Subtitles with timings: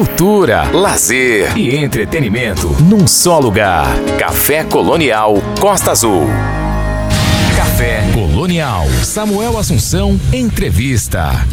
[0.00, 3.86] cultura, lazer e entretenimento num só lugar.
[4.18, 6.26] Café Colonial Costa Azul.
[7.54, 8.86] Café Colonial.
[9.04, 11.46] Samuel Assunção, entrevista.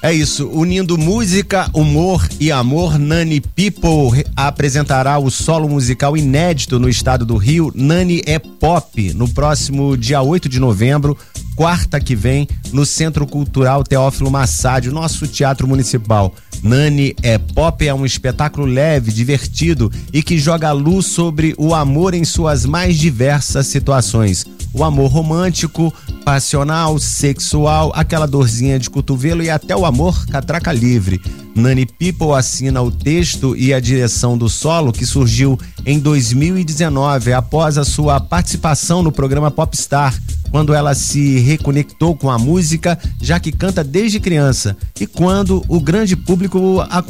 [0.00, 6.88] É isso, unindo música, humor e amor, Nani People apresentará o solo musical inédito no
[6.88, 11.18] estado do Rio, Nani é Pop, no próximo dia 8 de novembro,
[11.54, 16.34] quarta que vem, no Centro Cultural Teófilo Massad, nosso teatro municipal.
[16.62, 22.14] Nani é Pop é um espetáculo leve, divertido e que joga luz sobre o amor
[22.14, 24.46] em suas mais diversas situações.
[24.72, 25.92] O amor romântico,
[26.24, 31.20] passional, sexual, aquela dorzinha de cotovelo e até o amor catraca livre.
[31.54, 37.78] Nani People assina o texto e a direção do solo que surgiu em 2019 após
[37.78, 40.18] a sua participação no programa Popstar,
[40.54, 45.80] quando ela se reconectou com a música, já que canta desde criança, e quando o
[45.80, 47.02] grande público a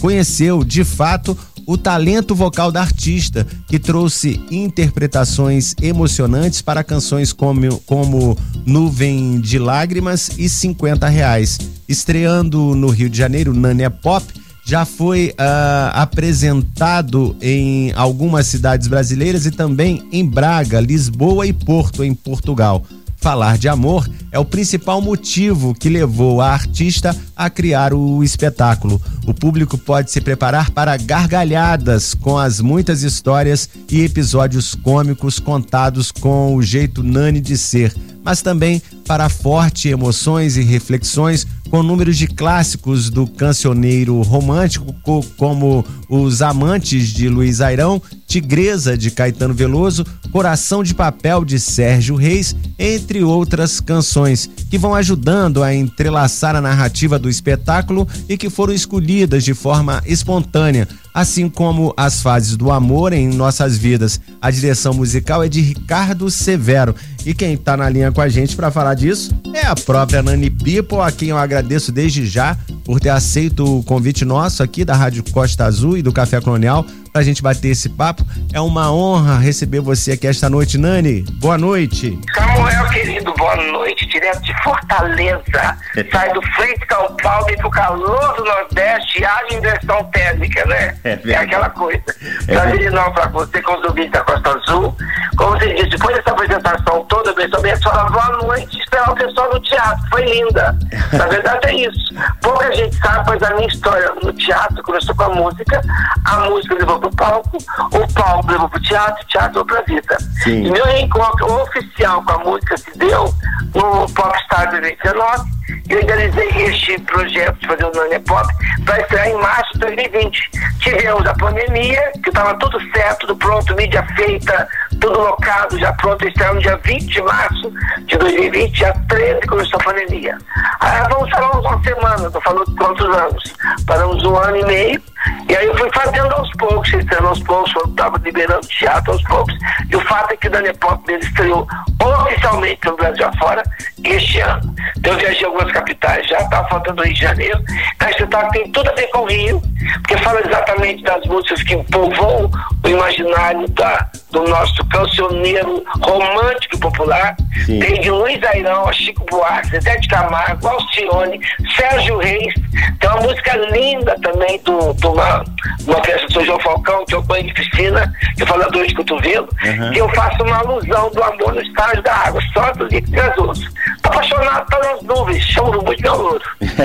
[0.00, 1.36] conheceu de fato
[1.66, 9.58] o talento vocal da artista, que trouxe interpretações emocionantes para canções como, como Nuvem de
[9.58, 11.58] Lágrimas e 50 Reais.
[11.88, 14.24] Estreando no Rio de Janeiro, Nania Pop
[14.64, 22.02] já foi uh, apresentado em algumas cidades brasileiras e também em Braga, Lisboa e Porto,
[22.02, 22.82] em Portugal.
[23.24, 29.00] Falar de amor é o principal motivo que levou a artista a criar o espetáculo.
[29.26, 36.12] O público pode se preparar para gargalhadas com as muitas histórias e episódios cômicos contados
[36.12, 42.16] com o jeito Nani de ser, mas também para fortes emoções e reflexões com números
[42.16, 44.94] de clássicos do cancioneiro romântico,
[45.36, 52.16] como Os Amantes de Luiz Airão, Tigresa de Caetano Veloso, Coração de Papel de Sérgio
[52.16, 58.48] Reis, entre outras canções, que vão ajudando a entrelaçar a narrativa do espetáculo e que
[58.48, 64.20] foram escolhidas de forma espontânea, assim como as fases do amor em nossas vidas.
[64.42, 66.94] A direção musical é de Ricardo Severo.
[67.24, 70.50] E quem está na linha com a gente para falar disso é a própria Nani
[70.50, 74.94] People, a quem eu agradeço desde já por ter aceito o convite nosso aqui da
[74.94, 78.26] Rádio Costa Azul e do Café Colonial pra gente bater esse papo.
[78.52, 81.22] É uma honra receber você aqui esta noite, Nani.
[81.34, 82.18] Boa noite.
[82.34, 84.03] Samuel, querido, boa noite.
[84.14, 85.76] Direto de Fortaleza.
[86.12, 90.64] Sai do frio de São Paulo e pro calor do Nordeste e haja inversão térmica,
[90.66, 90.96] né?
[91.02, 92.04] É, é aquela coisa.
[92.46, 94.96] É Prazer enorme pra você com os ouvintes da Costa Azul.
[95.36, 99.52] Como você disse, depois dessa apresentação toda, eu também falar boa noite, esperar o pessoal
[99.52, 100.08] no teatro.
[100.10, 100.78] Foi linda.
[101.12, 102.14] Na verdade é isso.
[102.40, 105.80] Pouca gente sabe, mas a minha história no teatro começou com a música.
[106.24, 110.16] A música levou pro palco, o palco levou pro teatro, o teatro levou pra vida.
[110.44, 110.66] Sim.
[110.66, 113.34] E meu reencontro oficial com a música se deu
[113.74, 115.54] no Popstar 2019
[115.88, 118.46] eu idealizei este projeto de fazer o Nania Pop
[118.84, 120.50] para estrear em março de 2020.
[120.80, 124.66] Tivemos a pandemia, que estava tudo certo, tudo pronto, mídia feita,
[125.00, 127.72] tudo locado, já pronto, estrear no dia 20 de março
[128.06, 130.38] de 2020, dia 13 começou a pandemia.
[130.80, 133.54] Aí vamos falar uma semana, estou falando quantos anos?
[133.86, 135.02] Paramos um ano e meio,
[135.48, 139.22] e aí eu fui fazendo aos poucos, estreando aos poucos, quando estava liberando teatro aos
[139.24, 139.54] poucos,
[139.90, 141.66] e o fato é que o Dani Pop dele estreou
[142.02, 143.62] oficialmente no Brasil afora
[144.02, 144.74] este ano.
[144.98, 147.64] Então eu viajei algumas capitais já, estava faltando o Rio de Janeiro.
[148.00, 149.62] A espetáculo tem tudo a ver com o Rio,
[149.98, 152.50] porque fala exatamente das músicas que povoam
[152.82, 157.36] o imaginário da, do nosso cancioneiro romântico e popular.
[157.64, 157.78] Sim.
[157.78, 160.68] Tem de Luiz Airão, Chico Buarque, Zé de Camargo,
[161.04, 161.40] Alcione,
[161.76, 162.54] Sérgio Reis.
[163.00, 165.44] Tem uma música linda também do, do uma,
[165.86, 168.94] uma peça do João Falcão, que é o banho de piscina, que fala dor de
[168.94, 169.92] cotovelo, uhum.
[169.92, 173.68] e eu faço uma alusão do amor no estágio da água, só do gasoso.
[174.04, 176.42] Apaixonado pelas nuvens, choro muito meu louro.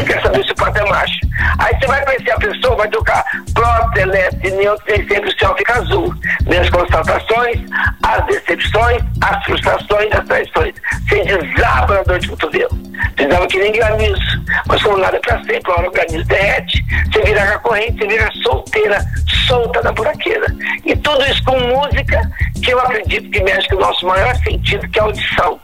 [0.08, 1.20] Quer saber se o pato é macho.
[1.60, 5.56] Aí você vai conhecer a pessoa, vai tocar prótese, elétrico, neutro, e sempre o céu
[5.58, 6.16] fica azul.
[6.48, 7.60] Minhas constatações,
[8.04, 10.76] as decepções, as frustrações, as traições.
[11.08, 12.72] Você desaba na dor de cotovelo.
[13.16, 14.46] Desaba que nem granizo.
[14.68, 18.08] Mas como nada é pra sempre, hora o granizo derrete, você vira a corrente, você
[18.08, 19.06] vira solteira,
[19.48, 20.48] solta da buraqueira.
[20.86, 22.22] E tudo isso com música
[22.64, 25.60] que eu acredito que mexe com o nosso maior sentido, que é a audição.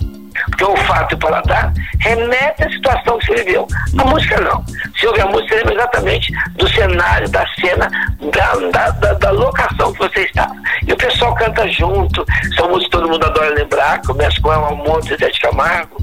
[0.49, 3.67] Porque o fato e o paladar remete à situação que você viveu.
[3.97, 4.63] A música não.
[4.99, 7.89] Se ouvir a música, você lembra exatamente do cenário, da cena,
[8.31, 10.49] da, da, da, da locação que você está.
[10.87, 12.25] E o pessoal canta junto.
[12.55, 14.01] São músicas que todo mundo adora lembrar.
[14.01, 15.97] Começa com El Amor, Zé de Camargo.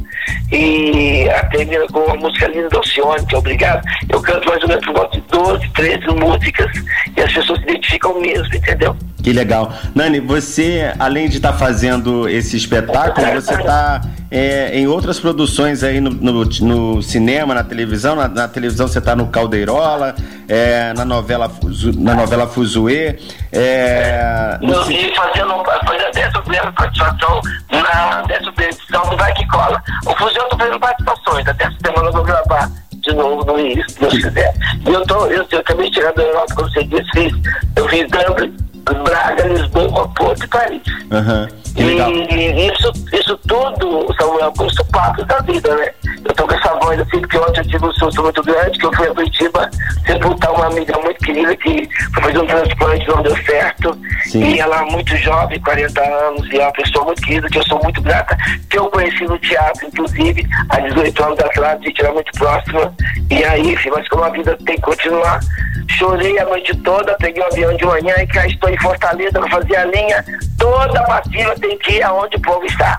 [0.52, 3.82] E termina com uma música linda do Alcione, que é obrigado.
[4.08, 6.70] Eu canto mais ou menos por volta de 12, 13 músicas
[7.16, 8.96] e as pessoas se identificam mesmo, entendeu?
[9.22, 9.72] Que legal.
[9.94, 15.84] Nani, você, além de estar tá fazendo esse espetáculo, você está é, em outras produções
[15.84, 18.16] aí no, no, no cinema, na televisão.
[18.16, 20.16] Na, na televisão você está no Caldeirola,
[20.48, 21.50] é, na novela
[21.98, 23.16] na novela Fuzue.
[23.52, 24.82] É, no...
[24.84, 27.40] Vi fazendo, fazendo a décima primeira participação
[27.70, 29.80] na décima edição do Vai Que Cola.
[30.04, 32.70] O Fuzue eu estou fazendo participações, até essa semana eu vou gravar
[33.02, 34.54] de novo no Rio, se Deus quiser.
[34.86, 37.32] E eu, tô, eu, eu acabei chegar da Europa, como você disse, fiz,
[37.76, 40.82] eu fiz Dublin, Braga, Lisboa, Porto e Paris.
[41.10, 41.62] Uhum.
[41.76, 45.90] E, isso, isso tudo, Samuel, custa papo da vida, né?
[46.24, 48.86] Eu tô com essa voz assim, porque ontem eu tive um susto muito grande, que
[48.86, 49.70] eu fui a Curitiba
[50.06, 53.71] sepultar uma amiga muito querida que foi fazer um transplante, não deu certo.
[54.32, 54.44] Sim.
[54.44, 57.66] E ela é muito jovem, 40 anos, e é uma pessoa muito querida, que eu
[57.66, 58.34] sou muito grata,
[58.70, 62.94] que eu conheci no teatro, inclusive, há 18 anos atrás, a gente era muito próxima.
[63.30, 65.38] E aí, enfim, mas como a vida tem que continuar,
[65.86, 69.38] chorei a noite toda, peguei o um avião de manhã e cá estou em Fortaleza
[69.38, 70.24] para fazer a linha
[70.62, 72.96] toda passiva tem que ir aonde o povo está.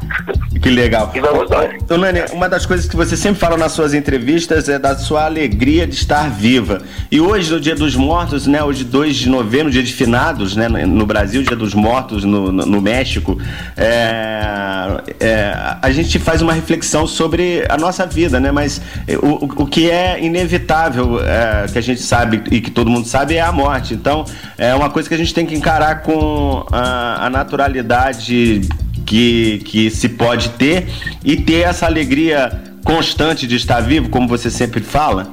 [0.62, 1.12] Que legal.
[1.14, 1.72] E vamos nós.
[1.76, 5.26] Então, Nani, uma das coisas que você sempre fala nas suas entrevistas é da sua
[5.26, 6.82] alegria de estar viva.
[7.10, 8.64] E hoje, no Dia dos Mortos, né?
[8.64, 10.68] Hoje, 2 de novembro, dia de finados, né?
[10.68, 13.38] No Brasil, Dia dos Mortos, no, no, no México,
[13.78, 18.52] é, é, a gente faz uma reflexão sobre a nossa vida, né?
[18.52, 18.82] Mas
[19.22, 23.36] o, o que é inevitável, é, que a gente sabe e que todo mundo sabe,
[23.36, 23.94] é a morte.
[23.94, 24.26] Então,
[24.58, 28.62] é uma coisa que a gente tem que encarar com a, a naturalidade
[29.06, 30.88] que, que se pode ter
[31.24, 35.28] e ter essa alegria constante de estar vivo, como você sempre fala?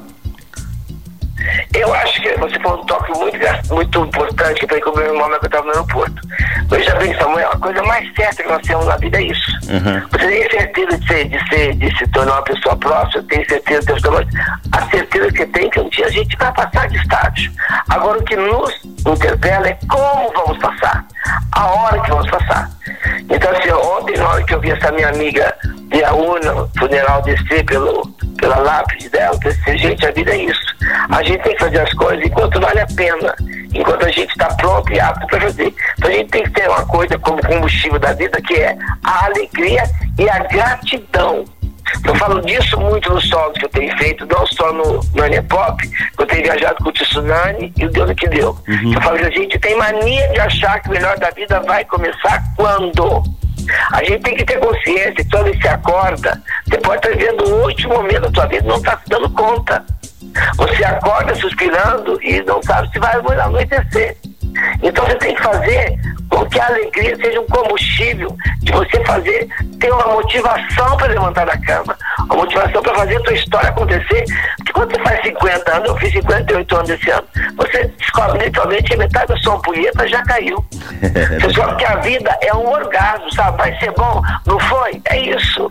[1.74, 3.38] Eu acho que você foi um toque muito,
[3.74, 6.22] muito importante foi com meu irmão que eu estava no aeroporto.
[6.68, 9.50] Veja bem, Samuel, a coisa mais certa que nós temos na vida é isso.
[9.68, 10.00] Uhum.
[10.10, 13.94] Você tem certeza de, ser, de, ser, de se tornar uma pessoa próxima, tem certeza
[13.94, 14.28] de ter
[14.72, 17.52] a certeza que tem que um dia a gente vai passar de estágio.
[17.88, 18.74] Agora, o que nos
[19.06, 21.04] interpela é como vamos passar,
[21.52, 22.70] a hora que vamos passar.
[23.28, 25.54] Então, assim, ontem, na hora que eu vi essa minha amiga
[25.88, 28.06] de Aúna, funeral descer pelo,
[28.38, 30.76] pela lápide dela, eu pensei, gente, a vida é isso.
[31.10, 33.34] A gente tem que fazer as coisas enquanto vale a pena,
[33.74, 35.74] enquanto a gente está pronto e apto para fazer.
[35.98, 39.26] Então a gente tem que ter uma coisa como combustível da vida, que é a
[39.26, 39.82] alegria
[40.18, 41.44] e a gratidão.
[42.04, 45.88] Eu falo disso muito nos solos que eu tenho feito, não só no, no Pop,
[45.88, 48.56] que eu tenho viajado com o Tsunami e o Deus que deu.
[48.68, 48.94] Uhum.
[48.94, 51.84] Eu falo que a gente tem mania de achar que o melhor da vida vai
[51.84, 53.22] começar quando?
[53.92, 57.62] A gente tem que ter consciência que quando você acorda, você pode estar vivendo o
[57.64, 59.84] último momento da sua vida não está se dando conta.
[60.56, 64.16] Você acorda suspirando e não sabe se vai anoitecer.
[64.82, 65.98] Então você tem que fazer
[66.28, 69.48] com que a alegria seja um combustível de você fazer,
[69.78, 74.24] ter uma motivação para levantar da cama, uma motivação para fazer a sua história acontecer.
[74.58, 77.24] Porque quando você faz 50 anos, eu fiz 58 anos esse ano,
[77.56, 80.64] você descobre literalmente que metade da sua ampulheta já caiu.
[81.00, 83.58] Você descobre que a vida é um orgasmo, sabe?
[83.58, 85.00] Vai ser bom, não foi?
[85.06, 85.70] É isso.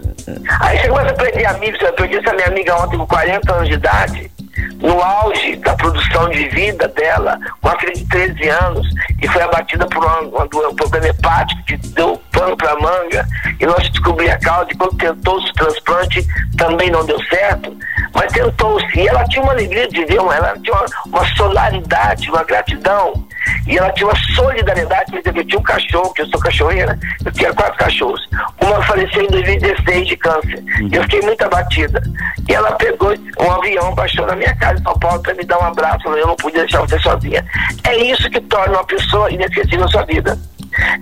[0.60, 3.68] Aí você começa a perder amigos, eu perdi essa minha amiga ontem com 40 anos
[3.68, 4.32] de idade,
[4.80, 8.88] no auge da produção de vida dela, com a filha de 13 anos,
[9.22, 13.28] e foi abatida por uma, um problema hepático que deu pano para manga,
[13.60, 16.28] e nós descobrimos a causa, e quando tentou-se o transplante,
[16.58, 17.76] também não deu certo,
[18.14, 22.44] mas tentou-se, e ela tinha uma alegria de ver, ela tinha uma, uma solaridade, uma
[22.44, 23.28] gratidão,
[23.68, 26.98] e ela tinha uma solidariedade, por exemplo, eu tinha um cachorro, que eu sou cachorreira,
[27.26, 28.22] eu tinha quatro cachorros.
[28.62, 30.64] Uma faleceu em 2016 de câncer.
[30.80, 30.90] Uhum.
[30.92, 32.02] Eu fiquei muito abatida.
[32.48, 35.60] E ela pegou um avião, baixou na minha casa em São Paulo para me dar
[35.60, 36.08] um abraço.
[36.10, 37.46] Eu não podia deixar você sozinha.
[37.84, 40.38] É isso que torna uma pessoa inesquecível na sua vida.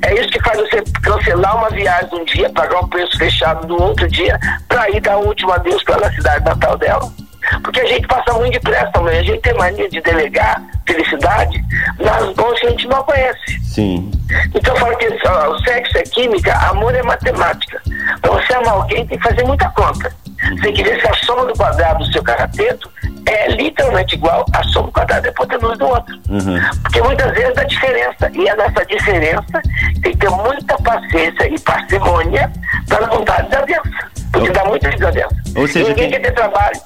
[0.01, 3.81] É isso que faz você cancelar uma viagem um dia, pagar um preço fechado no
[3.81, 7.26] outro dia, para ir dar o último adeus para a cidade natal dela.
[7.63, 9.19] Porque a gente passa muito depressa também.
[9.19, 11.63] A gente tem mania de delegar felicidade
[11.99, 13.59] nas mãos que a gente não conhece.
[13.63, 14.11] Sim.
[14.53, 17.81] Então eu falo que o sexo é química, amor é matemática.
[18.21, 20.11] Para você amar alguém, tem que fazer muita conta.
[20.49, 22.91] Você tem que ver se a soma do quadrado do seu carateto
[23.25, 26.15] é literalmente igual à soma do quadrado da hipotenusa do outro.
[26.29, 26.59] Uhum.
[26.83, 28.31] Porque muitas vezes dá diferença.
[28.33, 29.61] E a nossa diferença
[30.01, 32.51] tem que ter muita paciência e parcimônia
[32.87, 34.16] para não dar desavença.
[34.31, 35.35] Porque dá muita desavença.
[35.55, 36.79] Ou seja, Ninguém quem, quer ter trabalho.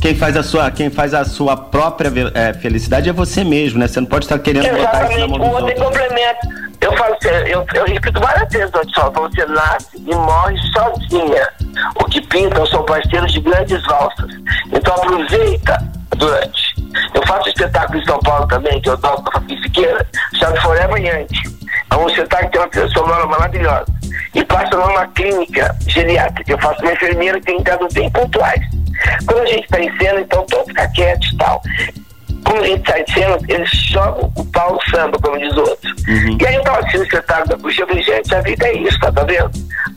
[0.00, 3.88] Quem faz a sua, quem faz a sua própria é, felicidade é você mesmo, né?
[3.88, 4.92] Você não pode estar querendo Exatamente.
[4.92, 5.84] botar isso na mão dos o outro outros.
[5.84, 6.68] complemento.
[6.80, 11.48] Eu falo assim, eu, eu repito várias vezes, só, você nasce e morre sozinha.
[11.96, 14.30] O que pintam são parceiros de grandes valsas.
[14.72, 15.78] Então aproveita
[16.16, 16.74] durante.
[17.14, 20.06] Eu faço espetáculo em São Paulo também, que eu toco com a Fabi Siqueira,
[20.38, 21.58] chama Forever Yankee.
[21.90, 23.97] É um espetáculo que tem uma trilha sonora maravilhosa.
[24.34, 26.52] E passa numa clínica geriátrica.
[26.52, 28.60] Eu faço uma enfermeira que tem dados bem pontuais.
[29.26, 31.62] Quando a gente está em cena, então todo fica quieto e tal.
[32.44, 35.60] como a gente sai de cena, eles jogam o pau no samba, como diz o
[35.60, 35.90] outro.
[36.08, 36.38] Uhum.
[36.40, 38.72] E aí eu tava assistindo o espetáculo da puxa, eu falei, gente, a vida é
[38.78, 39.50] isso, tá, tá vendo?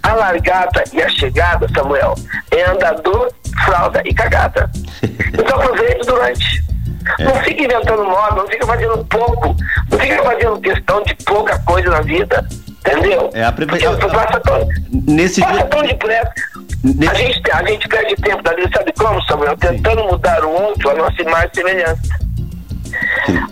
[0.03, 2.15] A largada e a chegada, Samuel,
[2.51, 3.31] é andador,
[3.65, 4.69] fralda e cagada.
[5.33, 6.61] Então aproveite durante.
[7.19, 7.23] É.
[7.23, 9.55] Não fica inventando moda, não fica fazendo pouco,
[9.89, 12.45] não fica fazendo questão de pouca coisa na vida.
[12.85, 13.29] Entendeu?
[13.33, 14.67] É, a Porque passa tão,
[15.07, 15.65] nesse passa dia...
[15.65, 16.33] tão depressa.
[16.83, 17.11] Nesse...
[17.11, 19.55] A, gente, a gente perde tempo da vida, sabe como, Samuel?
[19.57, 20.07] Tentando Sim.
[20.07, 22.01] mudar o outro, a nossa imagem e semelhança.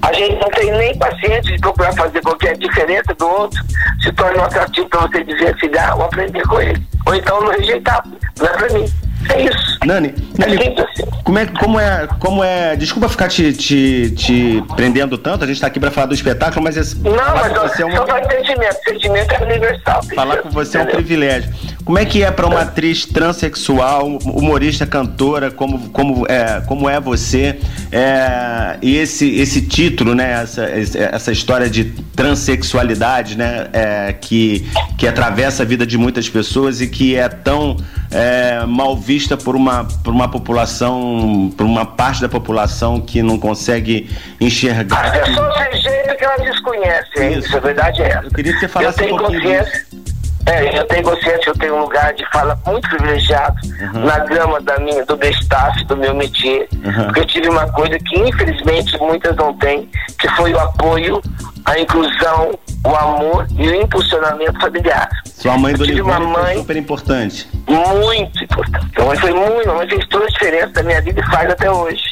[0.02, 3.64] A gente não tem nem paciência de procurar fazer qualquer diferença do outro,
[4.02, 6.84] se torna um atrativo para você dizer assim, ah, ou aprender com ele.
[7.06, 8.04] Ou então não rejeitar.
[8.38, 8.86] Não é para mim.
[9.28, 9.78] É isso.
[9.86, 11.06] Nani, Nani assim.
[11.24, 12.76] como, é, como, é, como é.
[12.76, 16.64] Desculpa ficar te, te, te prendendo tanto, a gente está aqui para falar do espetáculo,
[16.64, 16.78] mas.
[16.78, 17.98] Esse, não, mas você é uma...
[17.98, 18.78] só sentimento.
[18.88, 20.04] Sentimento é universal.
[20.16, 21.54] Falar com você é um privilégio.
[21.86, 27.00] Como é que é para uma atriz transexual, humorista, cantora, como, como, é, como é
[27.00, 27.60] você?
[27.92, 30.44] É, e esse, esse título, né?
[30.44, 31.86] Essa, essa história de
[32.16, 33.68] transexualidade, né?
[33.74, 37.78] É, que, que atravessa a vida de muitas pessoas e que é tão
[38.12, 43.40] é, mal vista por uma, por uma população, por uma parte da população que não
[43.40, 44.08] consegue
[44.40, 45.06] enxergar.
[45.06, 48.26] As pessoas têm jeito que elas desconhecem, isso, isso a verdade é essa.
[48.26, 49.86] Eu queria que você falasse um pouquinho consciência.
[49.92, 50.20] Disso.
[50.46, 54.06] É, eu tenho consciência que eu tenho um lugar de fala muito privilegiado uhum.
[54.06, 57.06] na gama da minha, do meu staff, do meu métier, uhum.
[57.06, 59.90] porque eu tive uma coisa que infelizmente muitas não têm,
[60.20, 61.20] que foi o apoio,
[61.66, 62.52] a inclusão,
[62.86, 65.10] o amor e o impulsionamento familiar.
[65.26, 67.50] Sua mãe do Oliveira mãe super importante.
[67.68, 68.88] Muito importante.
[68.96, 71.50] Minha mãe foi muito, minha mãe fez toda a diferença da minha vida e faz
[71.50, 72.04] até hoje.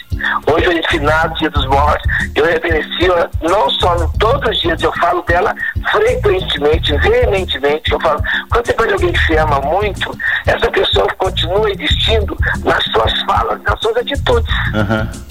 [0.51, 2.03] Hoje, hoje finado, dia dos mortos,
[2.35, 5.53] eu reverencio não só todos os dias, eu falo dela
[5.91, 7.91] frequentemente, veementemente.
[7.91, 12.83] Eu falo, quando você perde alguém que se ama muito, essa pessoa continua existindo nas
[12.85, 14.53] suas falas, nas suas atitudes.
[14.73, 15.27] Uhum.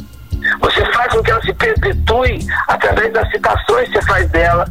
[0.60, 4.66] Você faz com que ela se perpetue através das citações que você faz dela,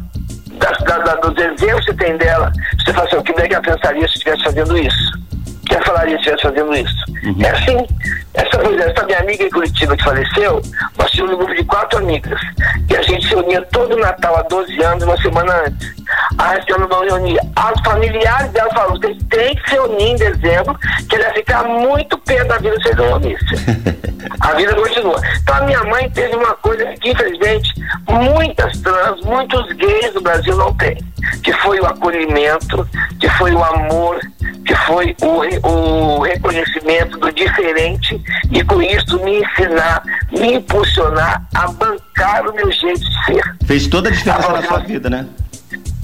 [0.58, 2.52] da, da, dos exemplos que tem dela.
[2.84, 5.18] Você fala assim, o que é que ela pensaria se estivesse fazendo isso?
[5.76, 7.04] Que falaria se estivesse fazendo isso?
[7.24, 7.44] Uhum.
[7.44, 7.86] É assim.
[8.34, 10.60] Essa, essa minha amiga em Curitiba que faleceu,
[10.98, 12.38] nós tínhamos um grupo de quatro amigas.
[12.90, 15.96] E a gente se unia todo Natal há 12 anos, uma semana antes.
[16.38, 17.40] A senhora não reunia.
[17.56, 20.78] As familiares dela falaram, vocês têm que se unir em dezembro,
[21.08, 23.58] que ele ia ficar muito pé da vida se vocês não unissem.
[24.40, 25.20] a vida continua.
[25.42, 27.72] Então a minha mãe teve uma coisa que, infelizmente,
[28.08, 30.96] muitas trans, muitos gays do Brasil não têm.
[31.42, 32.86] Que foi o acolhimento,
[33.18, 34.20] que foi o amor,
[34.66, 38.20] que foi o, o reconhecimento do diferente
[38.50, 43.56] e com isso me ensinar, me impulsionar a bancar o meu jeito de ser.
[43.66, 45.26] Fez toda a diferença na sua vida, né?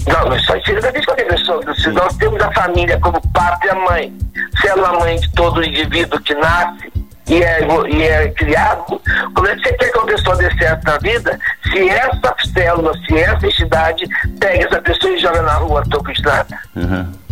[0.05, 1.61] Não, mas só tira da vez qualquer pessoa.
[1.75, 4.13] Se nós temos a família como pátria mãe,
[4.61, 6.91] sendo mãe de todo indivíduo que nasce
[7.27, 9.01] e é, e é criado,
[9.33, 11.39] como é que você quer que uma pessoa dê certo na vida
[11.71, 14.05] se essa célula, se essa entidade
[14.39, 16.59] pega essa pessoa e joga na rua a toco de nada?
[16.75, 17.22] Uhum.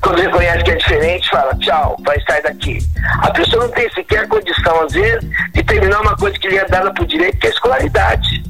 [0.00, 2.78] Quando reconhece que é diferente, fala tchau, vai sair daqui.
[3.20, 6.64] A pessoa não tem sequer condição, às vezes, de terminar uma coisa que lhe é
[6.66, 8.44] dada por direito, que é a escolaridade.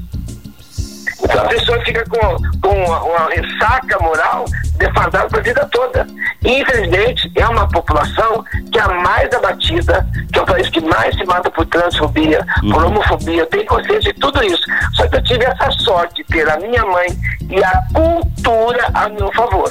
[1.23, 4.44] Então a pessoa fica com, com uma, uma ressaca moral
[4.76, 6.06] defasada para a vida toda.
[6.44, 10.80] E, infelizmente, é uma população que é a mais abatida, que é o país que
[10.82, 12.70] mais se mata por transfobia, uhum.
[12.70, 13.46] por homofobia.
[13.46, 14.62] Tenho consciência de tudo isso.
[14.94, 17.06] Só que eu tive essa sorte de ter a minha mãe
[17.49, 19.70] e a cultura a meu favor.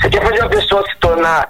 [0.00, 1.48] Você quer fazer uma pessoa se tornar,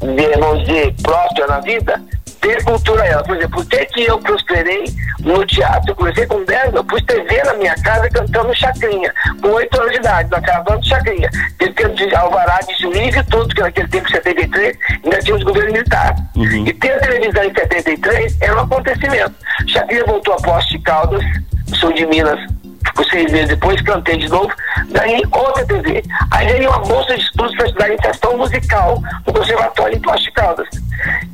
[0.00, 2.02] vamos dizer, próspera na vida?
[2.40, 3.22] Ter cultura ela.
[3.24, 4.84] Por exemplo, por que, que eu prosperei
[5.20, 5.90] no teatro?
[5.90, 9.92] Eu comecei com 10, eu pus TV na minha casa cantando chacrinha, com 8 anos
[9.92, 11.30] de idade, na caravana de chacrinha.
[11.58, 15.36] Teve tempo de alvará de juiz e tudo, que naquele tempo, em 73, ainda tinha
[15.36, 16.20] os governos militares.
[16.36, 16.64] Uhum.
[16.66, 19.34] E ter a televisão em 73 era um acontecimento.
[19.66, 21.24] Chacrinha voltou a Poste de Caldas,
[21.74, 22.38] sul de Minas,
[22.92, 24.50] por seis meses depois, cantei de novo,
[24.90, 26.02] ganhei outra TV.
[26.30, 30.68] Aí ganhei uma bolsa de estudos para estudar iniciação musical no Conservatório em Poste Caldas.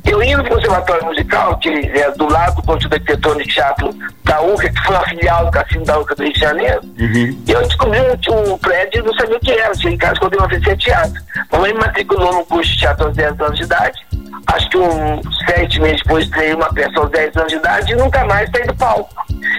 [0.05, 3.89] Eu indo no Conservatório Musical, que é do lado do Conjunto Arquitetônico de Teatro
[4.23, 7.43] da UCA, que foi uma filial do Cassino da UCA do Rio de Janeiro, uhum.
[7.47, 9.73] e eu descobri um, prédio e não sabia o que era.
[9.73, 11.21] Cheguei em casa quando eu oferecia teatro.
[11.51, 14.05] Mamãe me matriculou no curso de teatro aos 10 anos de idade.
[14.47, 17.95] Acho que um sete meses depois treinei uma peça aos 10 anos de idade e
[17.95, 19.09] nunca mais saí do palco.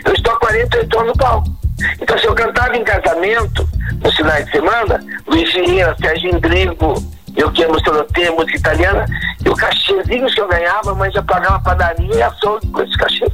[0.04, 1.65] Eu estou há 48 anos no palco.
[2.00, 3.68] Então, se eu cantava em casamento,
[4.02, 6.94] no final de semana, Luiz Vieira, Sérgio Indrigo,
[7.36, 9.04] eu que amo Sorotê, música italiana,
[9.44, 13.26] e o cachezinho que eu ganhava, mas já pagava padaria e açougue com esse cachê.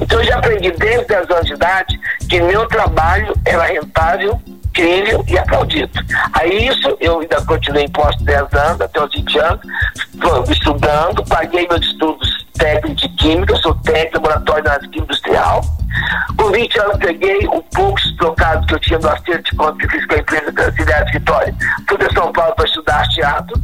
[0.00, 5.24] Então, eu já aprendi desde 10 anos de idade que meu trabalho era rentável, incrível
[5.26, 5.92] e aplaudido.
[6.34, 9.60] Aí isso, eu ainda continuei em posto 10 anos, até os 20 anos,
[10.50, 15.60] estudando, paguei meus estudos técnicos de química, sou técnico laboratório da química industrial.
[16.36, 19.88] Com 20 anos peguei o poucos trocados que eu tinha do acerto de conta que
[19.88, 21.54] fiz com a empresa Transidária Vitória.
[21.88, 23.55] Fui para São Paulo para estudar teatro,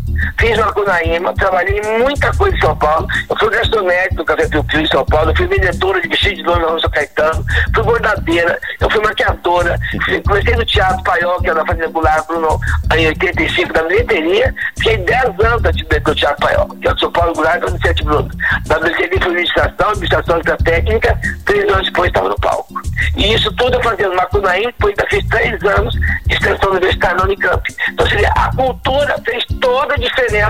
[0.53, 3.07] fiz na Cunaíma, trabalhei muita coisa em São Paulo.
[3.29, 6.37] Eu fui garçonete no Café Piu Piu em São Paulo, eu fui vendedora de vestido
[6.37, 7.45] de dona Rosa Caetano,
[7.75, 9.79] fui bordadeira, eu fui maquiadora,
[10.27, 12.61] comecei no Teatro Paiol, que era na Fazenda Goulart, Bruno,
[12.95, 17.35] em 85, da bilheteria, fiquei 10 anos do Teatro Paiol, que é o São Paulo
[17.35, 18.31] Goulart, da Vicente Bruno.
[18.67, 22.75] Da bilheteria fui administração, administração da técnica, três anos depois estava no palco.
[23.17, 25.95] E isso tudo eu fazia no Macunaíma, depois ainda fiz três anos
[26.27, 27.63] de extensão universitária na Unicamp.
[27.91, 30.42] Então, seria, a cultura fez toda a diferença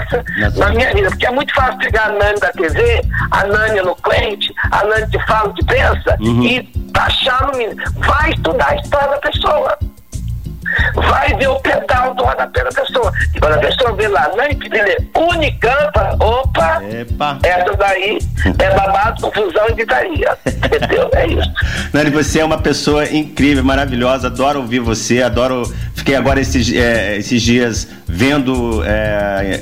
[0.57, 3.95] na minha vida, porque é muito fácil pegar a Nani da TV, a Nani no
[3.97, 6.43] cliente, a Nani que fala, que pensa, uhum.
[6.43, 7.83] e taxar no menino.
[7.97, 9.79] Vai estudar a história da pessoa
[10.95, 13.12] vai ver o pedal do rodapé da pessoa.
[13.35, 17.38] E quando a pessoa vê lá, não entender Unicampa, opa, Epa.
[17.43, 18.19] essa daí
[18.59, 20.37] é babado, confusão e gritaria.
[20.47, 21.11] Entendeu?
[21.14, 21.52] É isso.
[21.93, 25.62] Nani, você é uma pessoa incrível, maravilhosa, adoro ouvir você, adoro.
[25.95, 29.61] Fiquei agora esses, é, esses dias vendo é,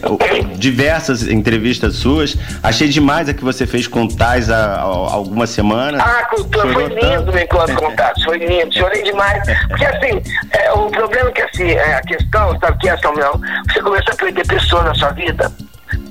[0.57, 2.37] diversas entrevistas suas.
[2.63, 6.01] Achei demais a que você fez com Tais há, há algumas semanas.
[6.01, 9.43] Ah, cultura, foi lindo o encontro com Tais, foi lindo, chorei demais.
[9.69, 13.41] Porque assim, é, o problema é que assim, é, a questão, sabe que é, Samuel?
[13.69, 15.51] Você começa a perder pessoas na sua vida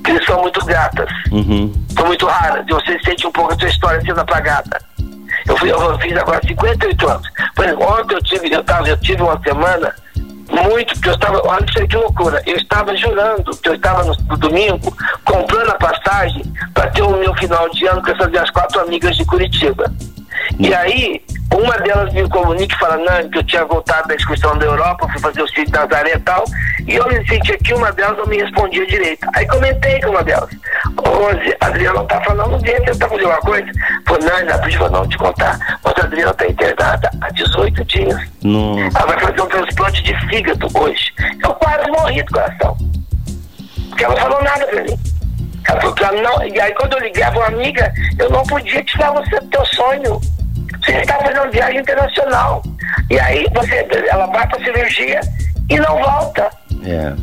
[0.03, 1.71] que são muito gratas, uhum.
[1.95, 4.81] são muito raras, e você sente um pouco a sua história sendo apagada.
[5.47, 7.29] Eu, fui, eu fiz agora 58 anos.
[7.55, 9.93] Por exemplo, ontem eu tive, eu, tava, eu tive uma semana
[10.49, 14.15] muito, porque eu estava, olha isso que loucura, eu estava jurando que eu estava no,
[14.27, 16.43] no domingo comprando a passagem
[16.73, 19.93] para ter o meu final de ano com essas minhas quatro amigas de Curitiba.
[20.59, 21.21] E aí,
[21.53, 25.07] uma delas me comunica e fala, não, que eu tinha voltado da excursão da Europa,
[25.09, 26.43] fui fazer o sítio da Nazaré e tal,
[26.87, 29.27] e eu me senti aqui, uma delas não me respondia direito.
[29.33, 30.49] Aí comentei com uma delas,
[30.97, 33.71] Rose, a Adriana tá falando dele, você tá fazendo alguma coisa?
[34.07, 38.19] Falei, não, não, deixa não te contar, mas a Adriana tá internada há 18 dias.
[38.95, 41.13] Ela vai fazer um transplante de fígado hoje.
[41.43, 42.77] Eu quase morri do coração.
[43.89, 45.08] Porque ela não falou nada pra mim.
[45.67, 46.47] Ela falou ela não.
[46.47, 50.21] E aí quando eu ligava uma amiga, eu não podia tirar você do teu sonho.
[50.83, 52.63] Você está fazendo viagem internacional.
[53.09, 55.19] E aí você, ela vai para cirurgia
[55.69, 56.49] e não volta.
[56.85, 57.13] É.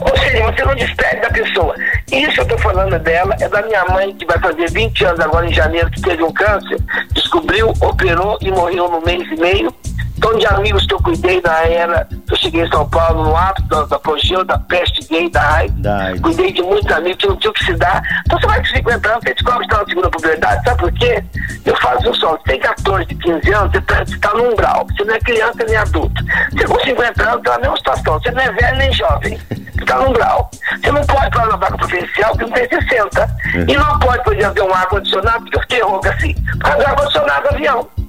[0.00, 1.74] Ou seja, você não despede da pessoa.
[2.10, 5.46] Isso eu estou falando dela, é da minha mãe, que vai fazer 20 anos agora
[5.46, 6.78] em janeiro, que teve um câncer,
[7.12, 9.74] descobriu, operou e morreu no mês e meio.
[10.20, 13.66] Então, de amigos que eu cuidei na era eu cheguei em São Paulo, no ápice
[13.68, 16.20] da, da apogeu, da peste gay, da AIDS.
[16.20, 18.02] Cuidei de muitos amigos que não tinham que se dar.
[18.26, 20.62] Então, você vai com 50 anos, você descobre que está na segunda puberdade.
[20.62, 21.24] Sabe por quê?
[21.64, 22.32] Eu faço um só.
[22.32, 24.86] Você tem 14, 15 anos, você está tá num grau.
[24.90, 26.24] Você não é criança nem adulto.
[26.52, 28.20] Você com 50 anos está na mesma situação.
[28.20, 29.38] Você não é velho nem jovem.
[29.48, 30.50] Você está num grau.
[30.82, 33.36] Você não pode falar na vaga preferencial porque não tem 60.
[33.54, 33.64] Uhum.
[33.66, 36.34] E não pode, por exemplo, ter um ar-condicionado, porque eu fiquei rouca assim.
[36.34, 37.99] Por causa do ar-condicionado do avião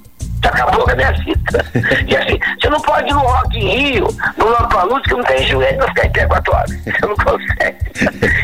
[0.48, 1.66] acabou com a minha vida.
[2.08, 5.48] E assim, você não pode ir no Rock in Rio, no Lollapalooza, que não tem
[5.48, 6.72] joelho pra ficar em pé quatro horas.
[6.84, 7.78] Você não consegue.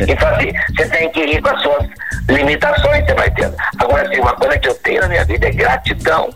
[0.08, 1.88] Então assim, você tem que ir com as suas
[2.28, 3.56] limitações, você vai tendo.
[3.78, 6.30] Agora assim, uma coisa que eu tenho na minha vida é gratidão.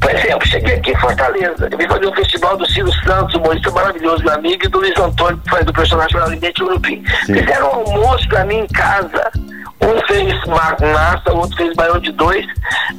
[0.00, 3.38] Por exemplo, cheguei aqui em Fortaleza, eu vim fazer um festival do Ciro Santos, um
[3.38, 7.02] humorista maravilhoso, meu amigo, e do Luiz Antônio, que faz do personagem Validente Urupim.
[7.26, 9.30] Fizeram um almoço pra mim em casa
[9.80, 12.44] um fez massa, o outro fez baião de dois.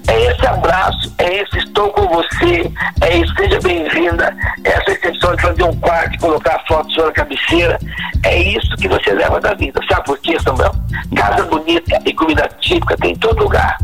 [0.07, 5.35] É esse abraço, é esse estou com você, é esse seja bem-vinda, é essa exceção
[5.35, 7.77] de fazer um quarto colocar a foto sua na cabeceira.
[8.23, 9.79] É isso que você leva da vida.
[9.89, 10.71] Sabe por quê, Samuel?
[11.15, 13.77] Casa bonita e comida típica tem em todo lugar.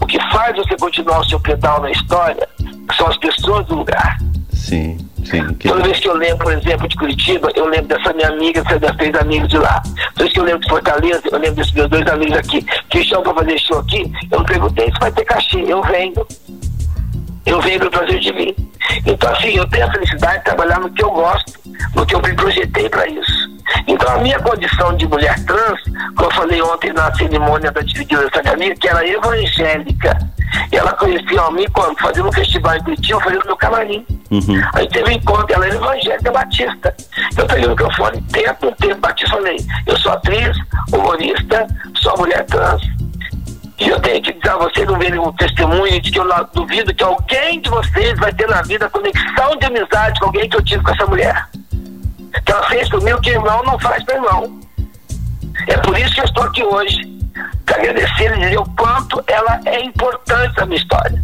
[0.00, 2.46] O que faz você continuar o seu pedal na história
[2.94, 4.18] são as pessoas do lugar.
[4.52, 4.98] Sim.
[5.24, 5.68] Sim, que...
[5.68, 8.94] Toda vez que eu lembro, por exemplo, de Curitiba, eu lembro dessa minha amiga, dessas
[8.98, 9.82] três amigos de lá.
[9.82, 12.98] Toda vez que eu lembro de Fortaleza, eu lembro desses meus dois amigos aqui, que
[12.98, 16.26] estão para fazer show aqui, eu não perguntei se vai ter cachê, eu venho.
[17.46, 18.54] Eu venho pelo prazer de mim.
[19.06, 21.52] Então, assim, eu tenho a felicidade de trabalhar no que eu gosto,
[21.94, 23.54] no que eu me projetei para isso.
[23.86, 25.80] Então, a minha condição de mulher trans,
[26.16, 30.33] como eu falei ontem na cerimônia da dividida dessa família, que era evangélica,
[30.72, 34.06] e ela conhecia a mim quando fazia um festival em Curitiba, fazia no meu camarim.
[34.30, 34.62] Uhum.
[34.74, 36.94] Aí teve um encontro, ela era evangélica batista.
[37.36, 40.56] Eu peguei o microfone, tempo, tempo, batista, falei, eu sou atriz,
[40.92, 42.82] humorista, sou mulher trans.
[43.80, 46.94] E eu tenho que dizer a vocês, não verem um testemunho de que eu duvido
[46.94, 50.62] que alguém de vocês vai ter na vida conexão de amizade com alguém que eu
[50.62, 51.46] tive com essa mulher.
[52.44, 54.60] Que ela fez comigo que irmão não faz para irmão.
[55.66, 57.13] É por isso que eu estou aqui hoje.
[57.64, 61.20] Para agradecer e dizer o quanto ela é importante na minha história.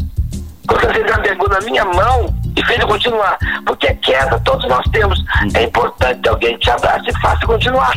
[0.67, 3.39] Quantas vezes ela pegou na minha mão e fez eu continuar.
[3.67, 5.23] Porque queda todos nós temos.
[5.55, 7.93] É importante alguém te abrace e faça continuar.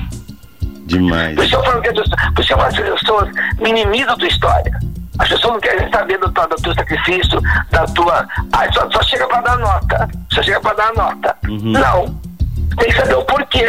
[0.85, 1.35] Demais.
[1.35, 4.27] Por isso eu falo que, por isso eu falo que as pessoas minimizam a tua
[4.27, 4.79] história.
[5.19, 8.27] As pessoas não querem saber do, do teu sacrifício, da tua.
[8.51, 10.09] Ah, só, só chega para dar nota.
[10.31, 11.35] Só chega para dar nota.
[11.47, 11.71] Uhum.
[11.71, 12.32] Não.
[12.77, 13.65] Tem que saber o porquê.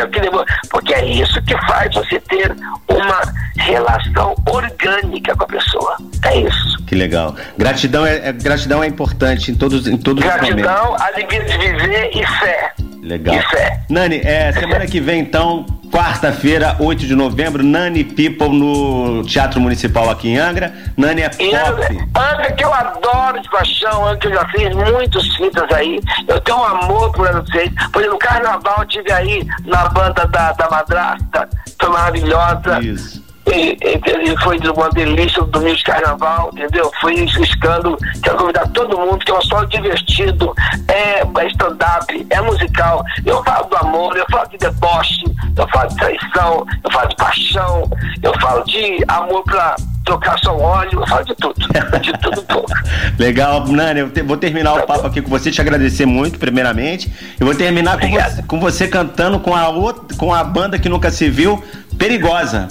[0.70, 2.54] Porque é isso que faz você ter
[2.88, 3.20] uma
[3.56, 5.96] relação orgânica com a pessoa.
[6.24, 6.84] É isso.
[6.86, 7.34] Que legal.
[7.56, 10.72] Gratidão é, é gratidão é importante em todos, em todos gratidão, os momentos.
[10.72, 12.72] Gratidão, alegria de viver e fé.
[13.04, 13.36] Legal.
[13.36, 13.80] E fé.
[13.90, 20.08] Nani, é, semana que vem, então, quarta-feira, 8 de novembro, Nani People no Teatro Municipal
[20.08, 20.72] aqui em Angra.
[20.96, 22.08] Nani é pop.
[22.16, 26.00] Angra, que eu adoro de paixão, Angra que eu já fiz muitos fitas aí.
[26.26, 27.70] Eu tenho um amor por vocês.
[27.92, 32.80] Por exemplo, no carnaval eu tive aí na banda da, da madrasta, foi maravilhosa.
[32.80, 33.23] Isso.
[33.54, 36.90] E, e, foi uma delícia do domingo de carnaval, entendeu?
[37.00, 37.96] Foi um escândalo.
[38.22, 40.52] Quero convidar todo mundo, que é um solo divertido,
[40.88, 43.04] é, é stand-up, é musical.
[43.24, 45.24] Eu falo do amor, eu falo de deboche,
[45.56, 47.90] eu falo de traição, eu falo de paixão,
[48.22, 51.54] eu falo de amor pra trocar só óleo, eu falo de tudo.
[52.00, 52.70] De tudo pouco.
[53.18, 55.08] Legal, Nani, eu te, vou terminar tá o papo bom.
[55.08, 57.10] aqui com você, te agradecer muito, primeiramente.
[57.38, 60.88] Eu vou terminar com você, com você, cantando com a, outra, com a banda que
[60.88, 61.62] nunca se viu,
[61.98, 62.68] Perigosa.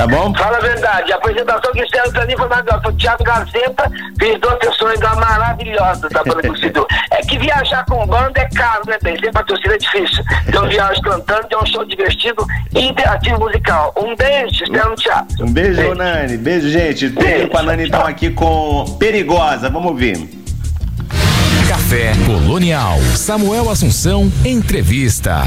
[0.00, 0.32] Tá bom?
[0.34, 1.12] Fala a verdade.
[1.12, 2.82] A apresentação que fizeram pra mim foi maravilhosa.
[2.82, 7.84] Foi o Thiago Gazeta, fez duas sessões da maravilhosa da banda do É que viajar
[7.84, 9.14] com banda é caro, né, bem?
[9.20, 10.24] Sempre a torcida é difícil.
[10.48, 13.92] Então viajo cantando, é um show divertido e interativo musical.
[13.94, 15.44] Um beijo, espero no teatro.
[15.44, 15.94] Um beijo, beijo.
[15.94, 16.38] Nani.
[16.38, 17.08] Beijo, gente.
[17.10, 17.48] Beijo.
[17.48, 19.68] com a Nani então aqui com Perigosa.
[19.68, 20.16] Vamos ouvir.
[21.68, 22.98] Café Colonial.
[23.14, 25.42] Samuel Assunção, entrevista.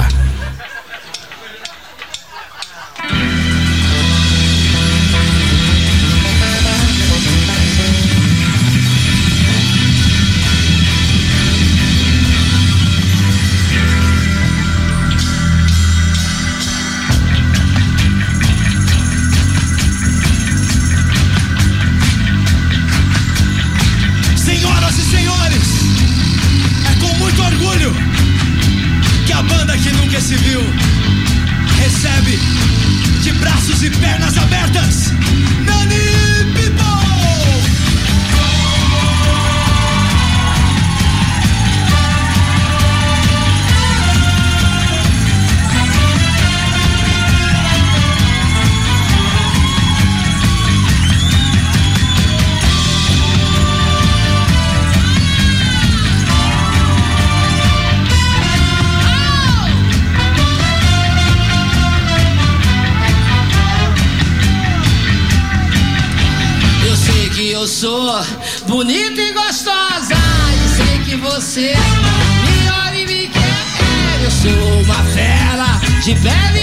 [67.83, 68.25] sou
[68.65, 70.15] bonita e gostosa.
[70.15, 71.73] E sei que você
[72.45, 73.41] me olha e me quer.
[73.41, 76.62] É, eu sou uma fera de pele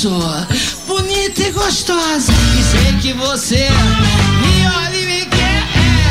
[0.00, 0.48] pessoa
[0.86, 2.32] bonita e gostosa.
[2.58, 3.68] E sei que você
[4.40, 5.62] me olha e me quer.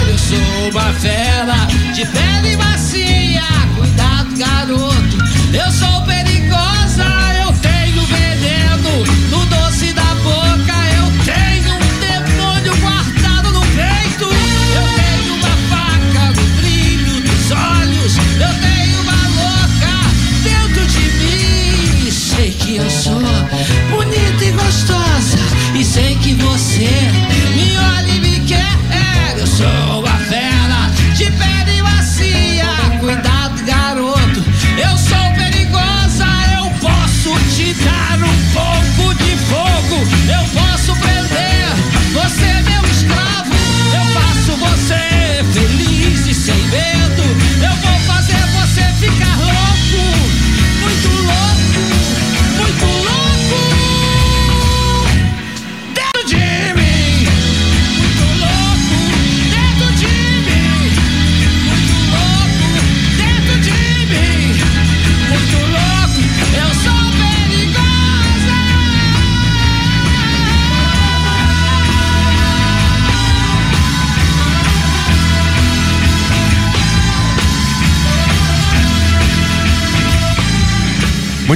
[0.08, 3.42] Eu sou uma fera de pele macia.
[3.76, 5.18] Cuidado, garoto,
[5.52, 6.29] eu sou perigoso.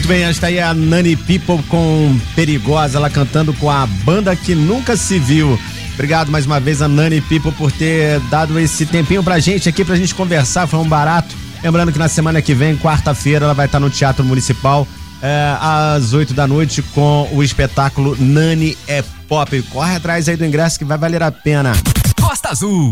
[0.04, 4.36] Muito bem, esta aí é a Nani People com Perigosa, ela cantando com a banda
[4.36, 5.58] que nunca se viu.
[5.94, 9.86] Obrigado mais uma vez a Nani People por ter dado esse tempinho pra gente aqui,
[9.86, 11.34] pra gente conversar, foi um barato.
[11.63, 14.86] Lembrando que na semana que vem, quarta-feira, ela vai estar no Teatro Municipal
[15.22, 19.62] é, às 8 da noite com o espetáculo Nani é Pop.
[19.72, 21.72] Corre atrás aí do ingresso que vai valer a pena.
[22.20, 22.92] Costa Azul.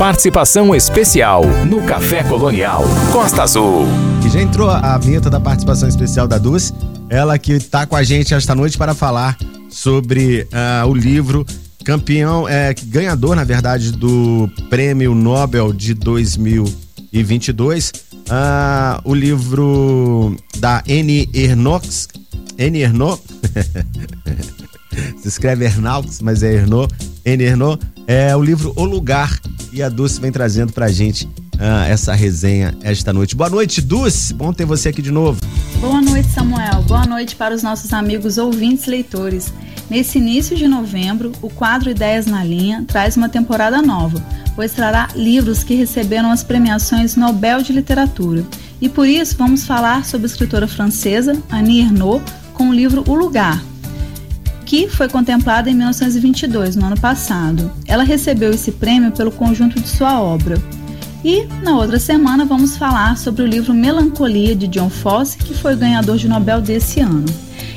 [0.00, 2.82] Participação especial no Café Colonial
[3.12, 3.84] Costa Azul.
[4.24, 6.72] E já entrou a vinheta da participação especial da Dulce,
[7.10, 9.36] ela que está com a gente esta noite para falar
[9.68, 11.44] sobre uh, o livro
[11.84, 17.90] campeão, é, ganhador, na verdade, do Prêmio Nobel de 2022.
[17.90, 17.92] Uh,
[18.30, 21.28] ah, o livro da N.
[21.34, 22.08] Ernox.
[22.56, 22.80] N.
[22.80, 23.20] Erno.
[25.20, 26.88] Se escreve Ernaux, mas é Erno.
[27.22, 27.44] N.
[27.44, 27.78] Erno.
[28.12, 29.38] É o livro O Lugar
[29.72, 31.28] e a Dulce vem trazendo pra gente
[31.60, 33.36] ah, essa resenha esta noite.
[33.36, 34.34] Boa noite, Dulce.
[34.34, 35.40] Bom ter você aqui de novo.
[35.80, 36.82] Boa noite, Samuel.
[36.88, 39.54] Boa noite para os nossos amigos ouvintes leitores.
[39.88, 44.20] Nesse início de novembro, o quadro Ideias na Linha traz uma temporada nova,
[44.56, 48.44] pois trará livros que receberam as premiações Nobel de Literatura.
[48.80, 53.14] E por isso vamos falar sobre a escritora francesa Annie Ernaux com o livro O
[53.14, 53.62] Lugar,
[54.70, 57.72] que foi contemplada em 1922, no ano passado.
[57.88, 60.62] Ela recebeu esse prêmio pelo conjunto de sua obra.
[61.22, 65.76] E na outra semana vamos falar sobre o livro Melancolia de John Fosse, que foi
[65.76, 67.26] ganhador de Nobel desse ano.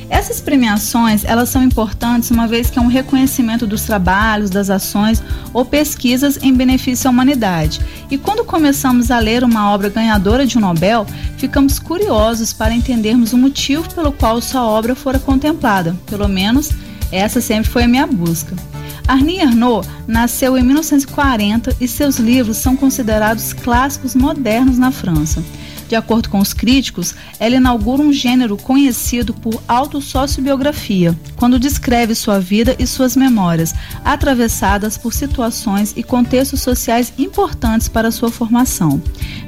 [0.08, 5.22] Essas premiações, elas são importantes uma vez que é um reconhecimento dos trabalhos, das ações
[5.52, 7.80] ou pesquisas em benefício à humanidade.
[8.10, 13.34] E quando começamos a ler uma obra ganhadora de um Nobel, ficamos curiosos para entendermos
[13.34, 15.94] o motivo pelo qual sua obra fora contemplada.
[16.06, 16.70] Pelo menos
[17.12, 18.56] essa sempre foi a minha busca.
[19.06, 25.44] Arnie Ernaux nasceu em 1940 e seus livros são considerados clássicos modernos na França.
[25.86, 32.40] De acordo com os críticos, ela inaugura um gênero conhecido por autossociobiografia, quando descreve sua
[32.40, 39.00] vida e suas memórias, atravessadas por situações e contextos sociais importantes para sua formação.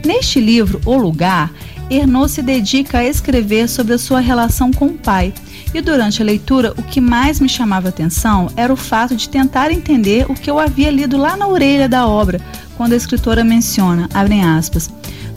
[0.05, 1.51] Neste livro, O Lugar,
[1.89, 5.33] Ernaux se dedica a escrever sobre a sua relação com o pai,
[5.75, 9.71] e durante a leitura, o que mais me chamava atenção era o fato de tentar
[9.71, 12.41] entender o que eu havia lido lá na orelha da obra,
[12.77, 14.09] quando a escritora menciona,
[14.57, 14.91] aspas,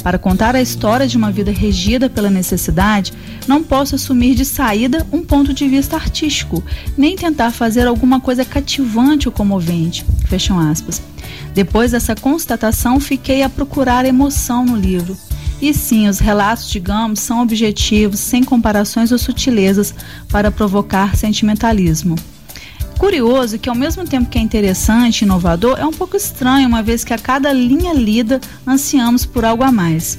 [0.03, 3.13] para contar a história de uma vida regida pela necessidade,
[3.47, 6.63] não posso assumir de saída um ponto de vista artístico,
[6.97, 10.05] nem tentar fazer alguma coisa cativante ou comovente.
[10.27, 11.01] Fecham aspas.
[11.53, 15.17] Depois dessa constatação, fiquei a procurar emoção no livro.
[15.61, 19.93] E sim, os relatos, digamos, são objetivos, sem comparações ou sutilezas,
[20.29, 22.15] para provocar sentimentalismo.
[22.97, 26.83] Curioso que, ao mesmo tempo que é interessante e inovador, é um pouco estranho, uma
[26.83, 30.17] vez que a cada linha lida ansiamos por algo a mais.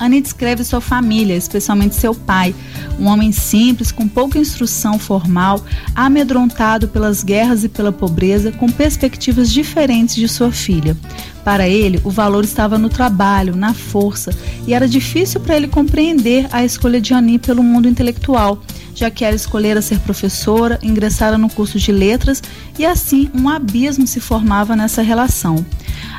[0.00, 2.54] Annie descreve sua família, especialmente seu pai,
[2.98, 5.62] um homem simples, com pouca instrução formal,
[5.94, 10.96] amedrontado pelas guerras e pela pobreza, com perspectivas diferentes de sua filha.
[11.44, 14.34] Para ele, o valor estava no trabalho, na força,
[14.66, 18.62] e era difícil para ele compreender a escolha de Annie pelo mundo intelectual,
[18.94, 22.42] já que ela escolhera ser professora, ingressara no curso de letras
[22.78, 25.64] e assim um abismo se formava nessa relação.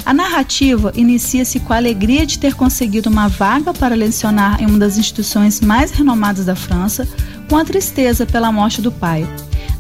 [0.06, 4.80] A narrativa inicia-se com a alegria de ter conseguido uma vaga para lecionar em uma
[4.80, 7.08] das instituições mais renomadas da França,
[7.48, 9.28] com a tristeza pela morte do pai.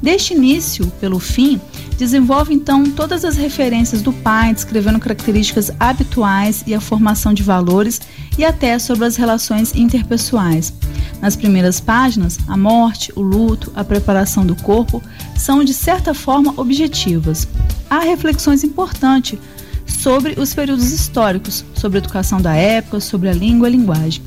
[0.01, 1.59] Deste início, pelo fim,
[2.01, 8.01] desenvolve então todas as referências do pai, descrevendo características habituais e a formação de valores
[8.39, 10.73] e até sobre as relações interpessoais.
[11.21, 14.99] Nas primeiras páginas, a morte, o luto, a preparação do corpo
[15.37, 17.47] são de certa forma objetivas.
[17.87, 19.37] Há reflexões importantes
[19.85, 24.23] sobre os períodos históricos, sobre a educação da época, sobre a língua e a linguagem.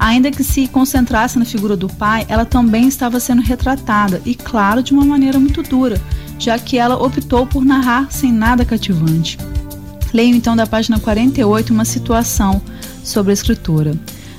[0.00, 4.82] Ainda que se concentrasse na figura do pai, ela também estava sendo retratada, e claro,
[4.82, 6.00] de uma maneira muito dura,
[6.44, 9.38] já que ela optou por narrar sem nada cativante.
[10.12, 12.60] Leio então da página 48 uma situação
[13.02, 13.94] sobre a escritora.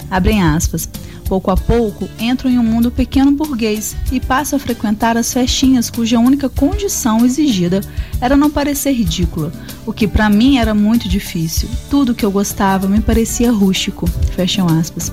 [0.10, 0.88] Abrem aspas.
[1.28, 5.89] Pouco a pouco, entro em um mundo pequeno burguês e passo a frequentar as festinhas
[5.89, 7.82] cuja única condição exigida
[8.22, 9.52] era não parecer ridícula,
[9.88, 11.68] o que para mim era muito difícil.
[11.89, 14.08] Tudo que eu gostava me parecia rústico.
[14.36, 15.12] Fecham aspas.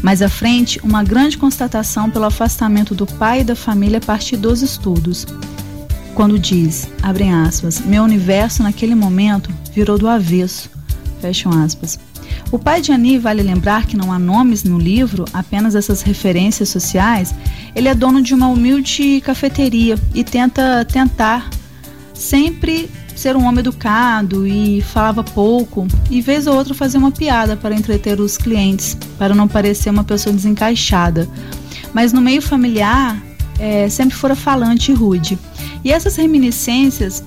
[0.00, 4.36] Mais à frente, uma grande constatação pelo afastamento do pai e da família a partir
[4.36, 5.26] dos estudos.
[6.18, 10.68] Quando diz, abrem aspas, meu universo naquele momento virou do avesso.
[11.20, 11.96] Fecham aspas.
[12.50, 16.70] O pai de Annie vale lembrar que não há nomes no livro, apenas essas referências
[16.70, 17.32] sociais.
[17.72, 21.48] Ele é dono de uma humilde cafeteria e tenta tentar
[22.12, 27.56] sempre ser um homem educado e falava pouco, e vez ou outra fazia uma piada
[27.56, 31.28] para entreter os clientes, para não parecer uma pessoa desencaixada.
[31.94, 33.22] Mas no meio familiar,
[33.56, 35.38] é, sempre fora falante e rude.
[35.84, 37.22] E essas reminiscências,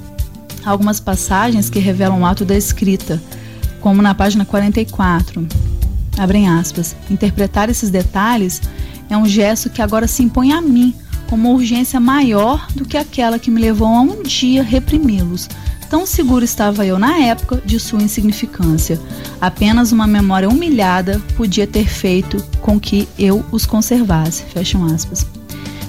[0.65, 3.21] algumas passagens que revelam o ato da escrita,
[3.79, 5.47] como na página 44,
[6.17, 8.61] abrem aspas, interpretar esses detalhes
[9.09, 10.93] é um gesto que agora se impõe a mim
[11.29, 15.49] como uma urgência maior do que aquela que me levou a um dia reprimi-los.
[15.89, 18.99] Tão seguro estava eu na época de sua insignificância.
[19.39, 24.43] Apenas uma memória humilhada podia ter feito com que eu os conservasse.
[24.43, 25.25] Fecham aspas.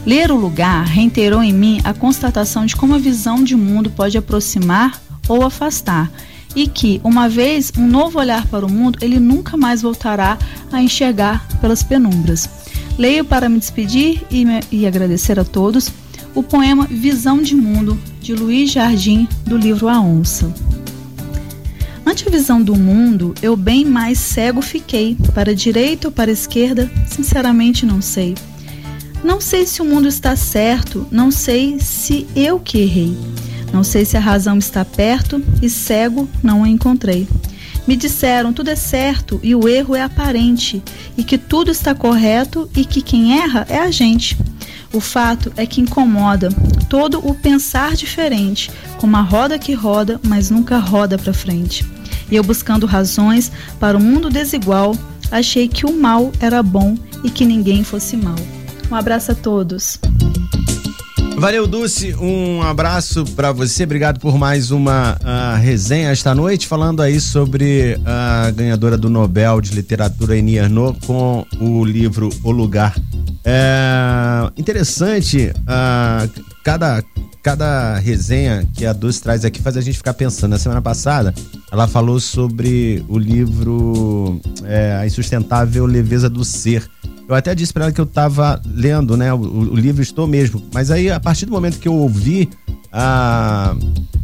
[0.04, 4.18] Ler o lugar reiterou em mim a constatação de como a visão de mundo pode
[4.18, 6.10] aproximar ou afastar,
[6.56, 10.36] e que, uma vez um novo olhar para o mundo, ele nunca mais voltará
[10.72, 12.48] a enxergar pelas penumbras.
[12.98, 15.90] Leio para me despedir e, me, e agradecer a todos
[16.34, 20.52] o poema Visão de Mundo, de Luiz Jardim, do livro A Onça.
[22.04, 26.30] Ante a visão do mundo, eu bem mais cego fiquei, para a direita ou para
[26.30, 28.34] a esquerda, sinceramente não sei.
[29.24, 33.16] Não sei se o mundo está certo, não sei se eu que errei.
[33.72, 37.28] Não sei se a razão está perto e cego não a encontrei.
[37.86, 40.82] Me disseram tudo é certo e o erro é aparente,
[41.16, 44.36] e que tudo está correto e que quem erra é a gente.
[44.92, 46.50] O fato é que incomoda
[46.88, 51.84] todo o pensar diferente, como a roda que roda, mas nunca roda para frente.
[52.30, 54.96] E eu buscando razões para o mundo desigual,
[55.30, 58.36] achei que o mal era bom e que ninguém fosse mal.
[58.90, 59.98] Um abraço a todos.
[61.36, 62.14] Valeu, Dulce.
[62.14, 63.84] Um abraço para você.
[63.84, 69.60] Obrigado por mais uma uh, resenha esta noite, falando aí sobre a ganhadora do Nobel
[69.60, 72.94] de Literatura, Eni Ernaux, com o livro O Lugar.
[73.44, 77.02] É interessante, uh, cada,
[77.42, 80.52] cada resenha que a Dulce traz aqui faz a gente ficar pensando.
[80.52, 81.34] Na semana passada,
[81.70, 86.88] ela falou sobre o livro é, A Insustentável Leveza do Ser
[87.28, 89.32] eu até disse para ela que eu estava lendo, né?
[89.32, 90.62] O, o, livro estou mesmo.
[90.72, 92.50] Mas aí, a partir do momento que eu ouvi
[92.92, 93.74] a,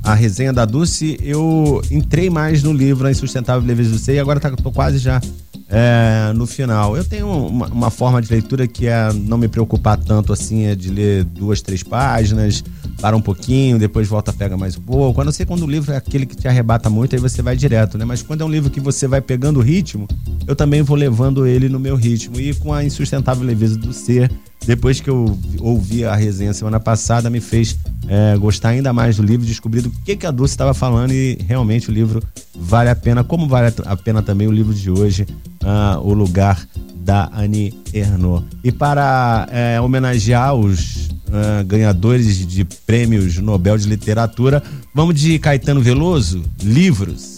[0.03, 4.19] a resenha da Dulce, eu entrei mais no livro A Insustentável Leveza do Ser e
[4.19, 5.21] agora tá, tô quase já
[5.69, 6.97] é, no final.
[6.97, 10.75] Eu tenho uma, uma, forma de leitura que é não me preocupar tanto assim, é
[10.75, 12.65] de ler duas, três páginas,
[13.01, 15.21] para um pouquinho, depois volta, pega mais um pouco.
[15.21, 17.57] A não ser quando o livro é aquele que te arrebata muito, aí você vai
[17.57, 18.05] direto, né?
[18.05, 20.09] Mas quando é um livro que você vai pegando o ritmo,
[20.47, 22.41] eu também vou levando ele no meu ritmo.
[22.41, 24.31] E com a insustentável leveza do ser,
[24.67, 29.23] depois que eu ouvi a resenha semana passada, me fez é, gostar ainda mais do
[29.23, 32.23] livro, descobrir do que, que a Dulce estava falando e realmente o livro
[32.55, 35.27] vale a pena, como vale a pena também o livro de hoje,
[35.63, 36.67] uh, O Lugar
[36.97, 38.45] da Annie Ernaux.
[38.63, 44.63] E para é, homenagear os uh, ganhadores de prêmios Nobel de Literatura,
[44.95, 47.38] vamos de Caetano Veloso, livros.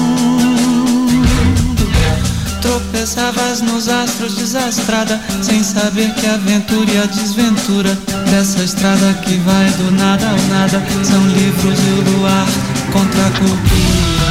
[3.01, 7.97] Tropeçavas nos astros desastrada, sem saber que a aventura e a desventura
[8.29, 12.45] dessa estrada que vai do nada ao nada são livros e o luar
[12.93, 14.21] contra a cultura.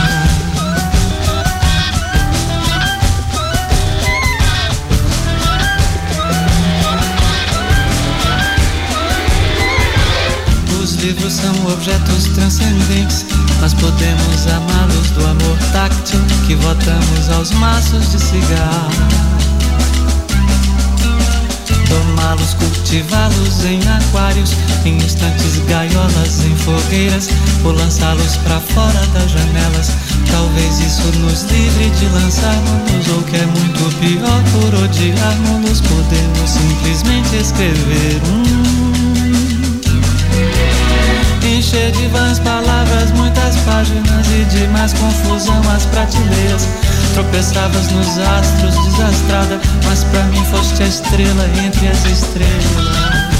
[10.81, 13.27] Os livros são objetos transcendentes
[13.61, 18.91] nós podemos amá-los do amor táctil que votamos aos maços de cigarro.
[21.87, 24.53] Tomá-los, cultivá-los em aquários,
[24.85, 27.29] em instantes gaiolas, em fogueiras,
[27.65, 29.93] ou lançá-los para fora das janelas.
[30.31, 37.37] Talvez isso nos livre de lançarmos, ou que é muito pior, por odiarmos, podemos simplesmente
[37.37, 38.90] escrever um
[41.71, 46.67] encher de vãs palavras, muitas páginas e de mais confusão as prateleiras.
[47.15, 53.40] Tropeçavas nos astros, desastrada, mas pra mim foste a estrela entre as estrelas.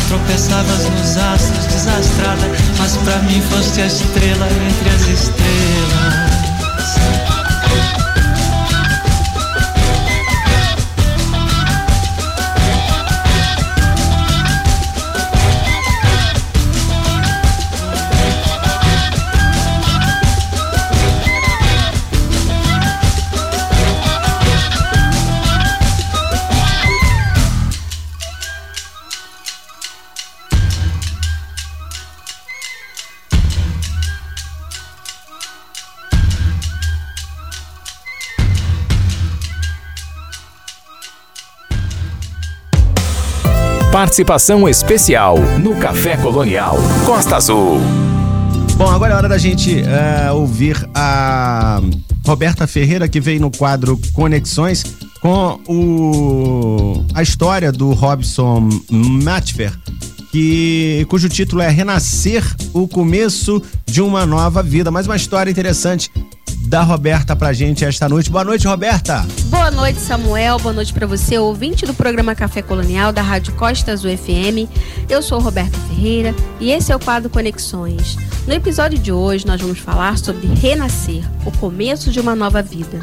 [0.11, 2.45] Tropeçavas nos astros, desastrada,
[2.77, 6.30] mas pra mim foste a estrela entre as estrelas.
[44.11, 47.79] Participação especial no Café Colonial Costa Azul.
[48.75, 51.79] Bom, agora é hora da gente uh, ouvir a
[52.25, 54.83] Roberta Ferreira, que veio no quadro Conexões,
[55.21, 59.71] com o, a história do Robson Matfer,
[60.29, 62.43] que, cujo título é Renascer,
[62.73, 64.91] o começo de uma nova vida.
[64.91, 66.11] Mais uma história interessante
[66.61, 68.29] da Roberta pra gente esta noite.
[68.29, 69.25] Boa noite, Roberta.
[69.45, 70.57] Boa noite, Samuel.
[70.59, 74.69] Boa noite para você, ouvinte do programa Café Colonial da Rádio Costa Azul FM.
[75.09, 78.15] Eu sou Roberta Ferreira e esse é o quadro Conexões.
[78.47, 82.99] No episódio de hoje, nós vamos falar sobre renascer, o começo de uma nova vida.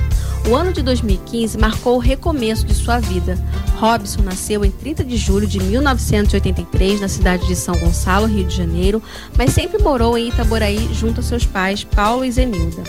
[0.49, 3.39] O ano de 2015 marcou o recomeço de sua vida.
[3.79, 8.57] Robson nasceu em 30 de julho de 1983 na cidade de São Gonçalo, Rio de
[8.57, 9.03] Janeiro,
[9.37, 12.83] mas sempre morou em Itaboraí junto a seus pais, Paulo e Zenilda.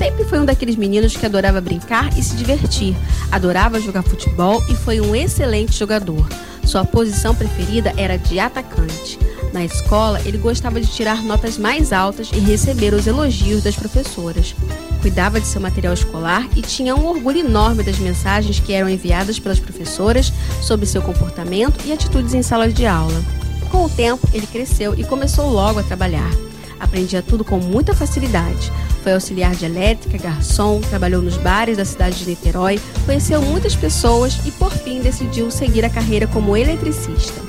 [0.00, 2.96] Sempre foi um daqueles meninos que adorava brincar e se divertir,
[3.30, 6.26] adorava jogar futebol e foi um excelente jogador.
[6.64, 9.18] Sua posição preferida era de atacante.
[9.52, 14.54] Na escola, ele gostava de tirar notas mais altas e receber os elogios das professoras.
[15.02, 19.38] Cuidava de seu material escolar e tinha um orgulho enorme das mensagens que eram enviadas
[19.38, 20.32] pelas professoras
[20.62, 23.22] sobre seu comportamento e atitudes em salas de aula.
[23.70, 26.30] Com o tempo, ele cresceu e começou logo a trabalhar.
[26.80, 28.72] Aprendia tudo com muita facilidade.
[29.02, 34.38] Foi auxiliar de elétrica, garçom, trabalhou nos bares da cidade de Niterói, conheceu muitas pessoas
[34.44, 37.40] e, por fim, decidiu seguir a carreira como eletricista.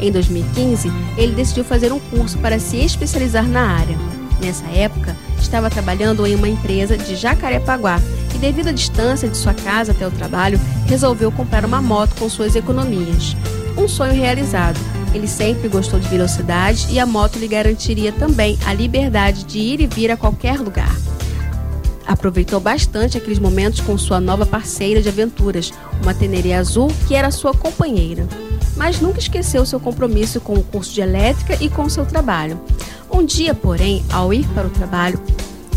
[0.00, 3.96] Em 2015, ele decidiu fazer um curso para se especializar na área.
[4.40, 8.00] Nessa época, estava trabalhando em uma empresa de Jacarepaguá
[8.34, 12.28] e, devido à distância de sua casa até o trabalho, resolveu comprar uma moto com
[12.28, 13.36] suas economias.
[13.76, 14.78] Um sonho realizado,
[15.14, 19.80] ele sempre gostou de velocidade e a moto lhe garantiria também a liberdade de ir
[19.80, 20.94] e vir a qualquer lugar.
[22.06, 27.30] Aproveitou bastante aqueles momentos com sua nova parceira de aventuras, uma Tenere azul que era
[27.30, 28.26] sua companheira.
[28.76, 32.58] Mas nunca esqueceu seu compromisso com o curso de elétrica e com seu trabalho.
[33.10, 35.20] Um dia, porém, ao ir para o trabalho,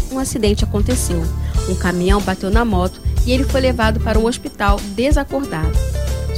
[0.10, 1.22] um acidente aconteceu.
[1.68, 5.91] Um caminhão bateu na moto e ele foi levado para um hospital desacordado.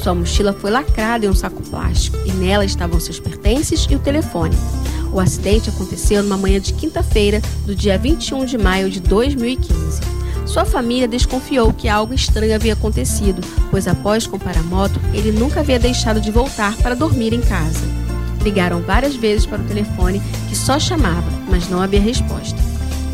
[0.03, 3.99] Sua mochila foi lacrada em um saco plástico e nela estavam seus pertences e o
[3.99, 4.53] telefone.
[5.13, 10.01] O acidente aconteceu numa manhã de quinta-feira, do dia 21 de maio de 2015.
[10.45, 13.41] Sua família desconfiou que algo estranho havia acontecido,
[13.71, 17.79] pois após comprar a moto, ele nunca havia deixado de voltar para dormir em casa.
[18.43, 22.59] Ligaram várias vezes para o telefone, que só chamava, mas não havia resposta.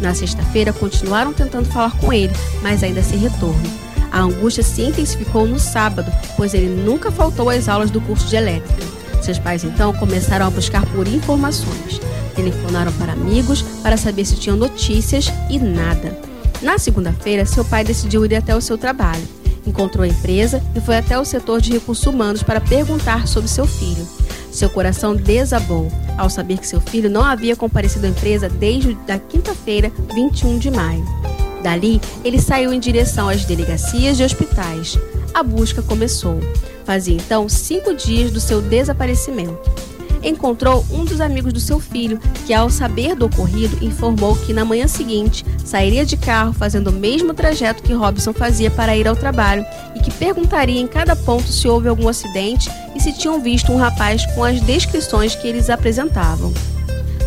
[0.01, 2.33] Na sexta-feira, continuaram tentando falar com ele,
[2.63, 3.88] mas ainda sem retorno.
[4.11, 8.35] A angústia se intensificou no sábado, pois ele nunca faltou às aulas do curso de
[8.35, 8.83] elétrica.
[9.21, 11.99] Seus pais então começaram a buscar por informações.
[12.35, 16.17] Telefonaram para amigos para saber se tinham notícias e nada.
[16.61, 19.27] Na segunda-feira, seu pai decidiu ir até o seu trabalho.
[19.65, 23.67] Encontrou a empresa e foi até o setor de recursos humanos para perguntar sobre seu
[23.67, 24.07] filho.
[24.51, 29.19] Seu coração desabou ao saber que seu filho não havia comparecido à empresa desde a
[29.19, 31.05] quinta-feira, 21 de maio.
[31.61, 34.97] Dali, ele saiu em direção às delegacias e hospitais.
[35.33, 36.39] A busca começou.
[36.85, 39.69] Fazia então cinco dias do seu desaparecimento.
[40.21, 44.65] Encontrou um dos amigos do seu filho, que, ao saber do ocorrido, informou que na
[44.65, 49.15] manhã seguinte sairia de carro fazendo o mesmo trajeto que Robson fazia para ir ao
[49.15, 53.71] trabalho e que perguntaria em cada ponto se houve algum acidente e se tinham visto
[53.71, 56.53] um rapaz com as descrições que eles apresentavam.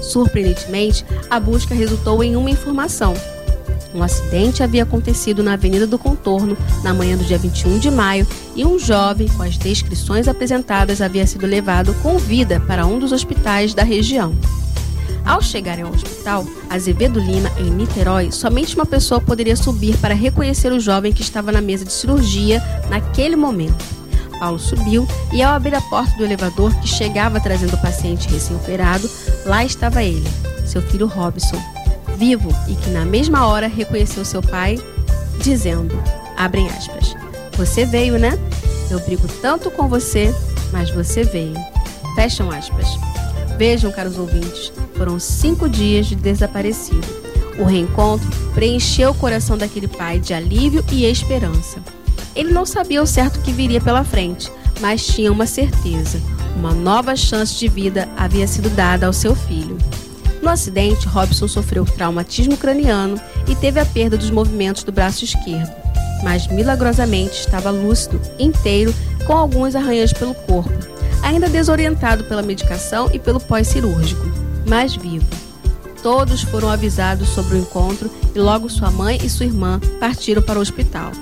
[0.03, 3.15] Surpreendentemente, a busca resultou em uma informação
[3.95, 8.27] Um acidente havia acontecido na Avenida do Contorno na manhã do dia 21 de maio
[8.57, 13.13] e um jovem, com as descrições apresentadas, havia sido levado com vida para um dos
[13.13, 14.35] hospitais da região.
[15.25, 20.73] Ao chegarem ao hospital Azevedo Lima, em Niterói, somente uma pessoa poderia subir para reconhecer
[20.73, 23.85] o jovem que estava na mesa de cirurgia naquele momento.
[24.41, 29.09] Paulo subiu e, ao abrir a porta do elevador que chegava trazendo o paciente recém-operado,
[29.47, 30.27] lá estava ele,
[30.67, 31.63] seu filho Robson,
[32.17, 34.79] vivo e que na mesma hora reconheceu seu pai,
[35.41, 36.01] dizendo,
[36.37, 37.15] abrem aspas,
[37.57, 38.39] você veio, né?
[38.91, 40.35] Eu brigo tanto com você,
[40.73, 41.55] mas você veio.
[42.15, 42.87] Fecham aspas.
[43.57, 47.07] Vejam, caros ouvintes, foram cinco dias de desaparecido.
[47.59, 51.79] O reencontro preencheu o coração daquele pai de alívio e esperança.
[52.35, 54.51] Ele não sabia o certo que viria pela frente,
[54.81, 56.21] mas tinha uma certeza:
[56.57, 59.77] uma nova chance de vida havia sido dada ao seu filho.
[60.43, 65.71] No acidente, Robson sofreu traumatismo craniano e teve a perda dos movimentos do braço esquerdo,
[66.25, 68.93] mas milagrosamente estava lúcido, inteiro,
[69.25, 70.73] com alguns arranhões pelo corpo,
[71.23, 74.27] ainda desorientado pela medicação e pelo pós-cirúrgico,
[74.67, 75.29] mas vivo.
[76.03, 80.59] Todos foram avisados sobre o encontro e logo sua mãe e sua irmã partiram para
[80.59, 81.13] o hospital.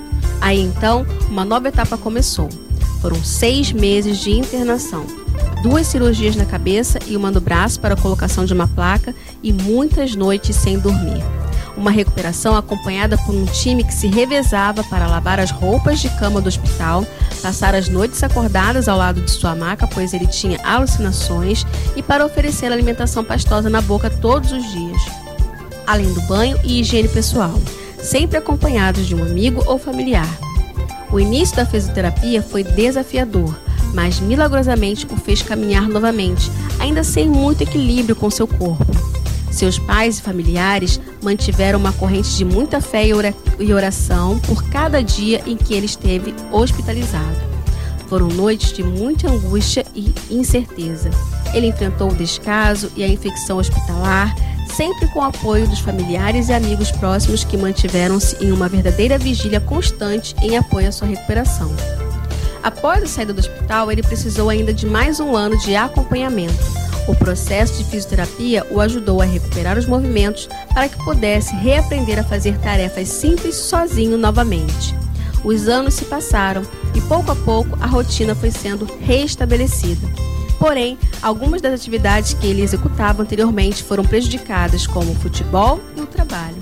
[0.41, 2.49] Aí então, uma nova etapa começou.
[2.99, 5.20] Foram seis meses de internação
[5.61, 9.13] duas cirurgias na cabeça e uma no braço para a colocação de uma placa
[9.43, 11.23] e muitas noites sem dormir.
[11.77, 16.41] Uma recuperação acompanhada por um time que se revezava para lavar as roupas de cama
[16.41, 17.05] do hospital,
[17.41, 21.65] passar as noites acordadas ao lado de sua maca, pois ele tinha alucinações,
[21.95, 25.01] e para oferecer alimentação pastosa na boca todos os dias.
[25.87, 27.59] Além do banho e higiene pessoal,
[28.01, 30.29] sempre acompanhados de um amigo ou familiar.
[31.11, 33.55] O início da fisioterapia foi desafiador
[33.93, 38.85] mas milagrosamente o fez caminhar novamente, ainda sem muito equilíbrio com seu corpo.
[39.51, 43.03] Seus pais e familiares mantiveram uma corrente de muita fé
[43.59, 47.51] e oração por cada dia em que ele esteve hospitalizado.
[48.07, 51.09] Foram noites de muita angústia e incerteza.
[51.53, 54.35] Ele enfrentou o descaso e a infecção hospitalar,
[54.73, 59.59] sempre com o apoio dos familiares e amigos próximos que mantiveram-se em uma verdadeira vigília
[59.59, 61.73] constante em apoio à sua recuperação.
[62.63, 66.53] Após a saída do hospital, ele precisou ainda de mais um ano de acompanhamento.
[67.07, 72.23] O processo de fisioterapia o ajudou a recuperar os movimentos para que pudesse reaprender a
[72.23, 74.95] fazer tarefas simples sozinho novamente.
[75.43, 76.61] Os anos se passaram
[76.93, 80.07] e pouco a pouco a rotina foi sendo reestabelecida.
[80.59, 86.05] Porém, algumas das atividades que ele executava anteriormente foram prejudicadas, como o futebol e o
[86.05, 86.57] trabalho.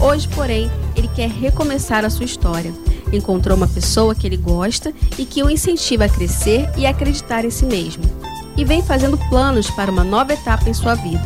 [0.00, 2.72] Hoje, porém, ele quer recomeçar a sua história
[3.16, 7.50] Encontrou uma pessoa que ele gosta e que o incentiva a crescer e acreditar em
[7.50, 8.04] si mesmo.
[8.56, 11.24] E vem fazendo planos para uma nova etapa em sua vida.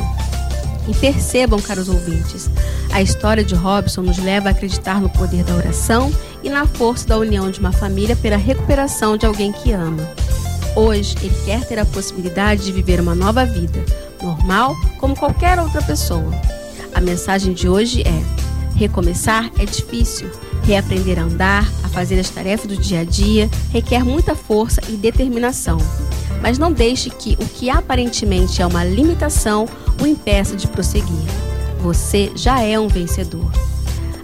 [0.89, 2.49] E percebam, caros ouvintes,
[2.91, 6.11] a história de Robson nos leva a acreditar no poder da oração
[6.43, 10.09] e na força da união de uma família pela recuperação de alguém que ama.
[10.75, 13.85] Hoje, ele quer ter a possibilidade de viver uma nova vida,
[14.23, 16.31] normal como qualquer outra pessoa.
[16.95, 20.31] A mensagem de hoje é: recomeçar é difícil,
[20.69, 24.97] Reaprender a andar, a fazer as tarefas do dia a dia, requer muita força e
[24.97, 25.79] determinação.
[26.43, 29.67] Mas não deixe que o que aparentemente é uma limitação
[29.99, 31.25] o impeça de prosseguir.
[31.81, 33.51] Você já é um vencedor.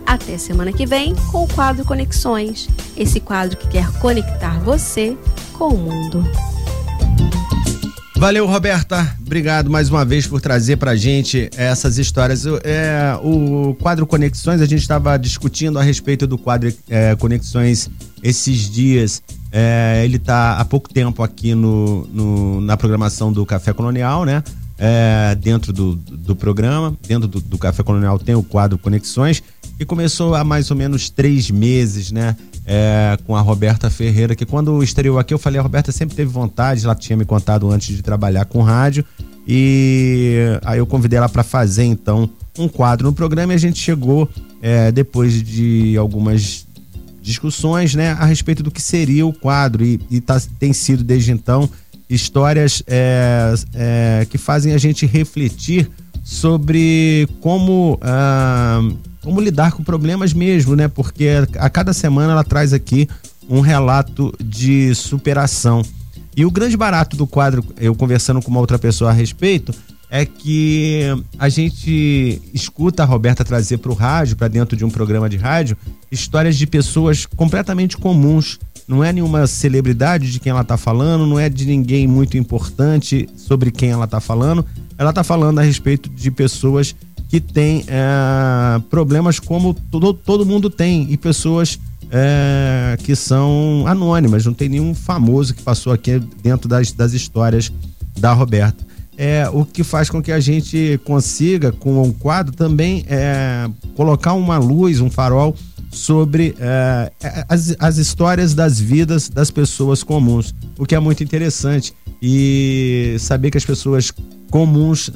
[0.07, 5.17] Até semana que vem com o quadro Conexões, esse quadro que quer conectar você
[5.55, 6.23] com o mundo.
[8.25, 9.15] Valeu, Roberta.
[9.21, 12.47] Obrigado mais uma vez por trazer pra gente essas histórias.
[12.65, 17.91] É, o quadro Conexões, a gente estava discutindo a respeito do quadro é, Conexões
[18.23, 19.23] esses dias.
[19.53, 24.43] É, ele está há pouco tempo aqui no, no, na programação do Café Colonial, né?
[24.79, 29.43] É, dentro do, do programa, dentro do, do Café Colonial tem o quadro Conexões,
[29.77, 32.35] que começou há mais ou menos três meses, né?
[32.67, 36.31] É, com a Roberta Ferreira, que quando estreou aqui eu falei, a Roberta sempre teve
[36.31, 39.05] vontade, ela tinha me contado antes de trabalhar com rádio,
[39.47, 43.79] e aí eu convidei ela para fazer então um quadro no programa e a gente
[43.79, 44.29] chegou
[44.63, 46.67] é, depois de algumas
[47.21, 51.33] discussões, né, a respeito do que seria o quadro e, e tá, tem sido desde
[51.33, 51.69] então
[52.09, 55.91] histórias é, é, que fazem a gente refletir
[56.23, 58.81] sobre como ah,
[59.25, 60.87] como lidar com problemas mesmo, né?
[60.87, 63.09] Porque a cada semana ela traz aqui
[63.49, 65.83] um relato de superação.
[66.37, 69.73] E o grande barato do quadro, eu conversando com uma outra pessoa a respeito,
[70.11, 71.01] é que
[71.39, 75.37] a gente escuta a Roberta trazer para o rádio, para dentro de um programa de
[75.37, 75.77] rádio,
[76.11, 78.59] histórias de pessoas completamente comuns.
[78.87, 83.29] Não é nenhuma celebridade de quem ela está falando, não é de ninguém muito importante
[83.35, 84.65] sobre quem ela está falando.
[84.99, 86.95] Ela está falando a respeito de pessoas
[87.35, 94.47] que tem é, problemas como todo, todo mundo tem e pessoas é, que são anônimas,
[94.47, 97.73] não tem nenhum famoso que passou aqui dentro das, das histórias
[98.17, 98.87] da Roberta.
[99.19, 104.35] É, o que faz com que a gente consiga, com um quadro, também é, colocar
[104.35, 105.57] uma luz, um farol
[105.95, 107.13] sobre é,
[107.49, 111.93] as, as histórias das vidas das pessoas comuns, o que é muito interessante.
[112.21, 114.11] E saber que as pessoas
[114.51, 115.11] comuns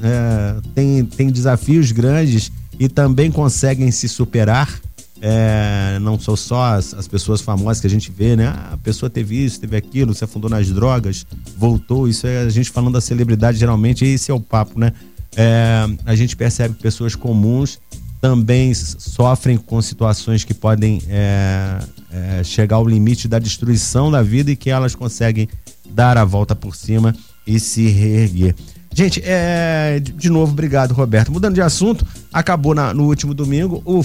[0.75, 4.79] têm, têm desafios grandes e também conseguem se superar
[5.21, 8.47] é, não são só as, as, pessoas famosas que a gente vê, né?
[8.47, 11.25] Ah, a pessoa teve isso, teve aquilo, se afundou nas drogas,
[11.57, 12.07] voltou.
[12.07, 14.93] Isso é a gente falando da celebridade, geralmente, esse é o papo, né?
[15.35, 17.79] É, a gente percebe pessoas comuns
[18.21, 21.79] também sofrem com situações que podem é,
[22.11, 25.47] é, chegar ao limite da destruição da vida e que elas conseguem
[25.89, 27.15] dar a volta por cima
[27.47, 28.55] e se reerguer.
[28.93, 31.31] Gente, é, de novo, obrigado, Roberto.
[31.31, 34.03] Mudando de assunto, acabou na, no último domingo o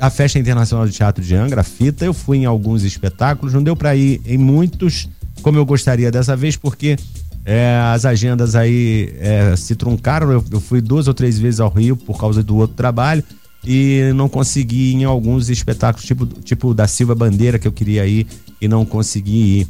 [0.00, 2.04] a Festa Internacional de Teatro de Angra, FITA.
[2.04, 5.08] Eu fui em alguns espetáculos, não deu para ir em muitos
[5.42, 6.96] como eu gostaria dessa vez, porque
[7.44, 10.30] é, as agendas aí é, se truncaram.
[10.30, 13.22] Eu, eu, fui duas ou três vezes ao Rio por causa do outro trabalho
[13.66, 18.06] e não consegui ir em alguns espetáculos, tipo, tipo da Silva Bandeira, que eu queria
[18.06, 18.26] ir
[18.60, 19.68] e não consegui ir.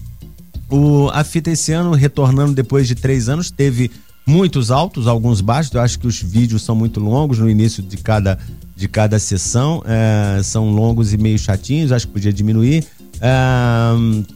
[0.68, 3.90] O, a fita esse ano, retornando depois de três anos, teve
[4.26, 5.72] muitos altos, alguns baixos.
[5.72, 8.38] Eu acho que os vídeos são muito longos no início de cada,
[8.76, 9.82] de cada sessão.
[9.86, 12.84] É, são longos e meio chatinhos, acho que podia diminuir.
[13.20, 13.32] É,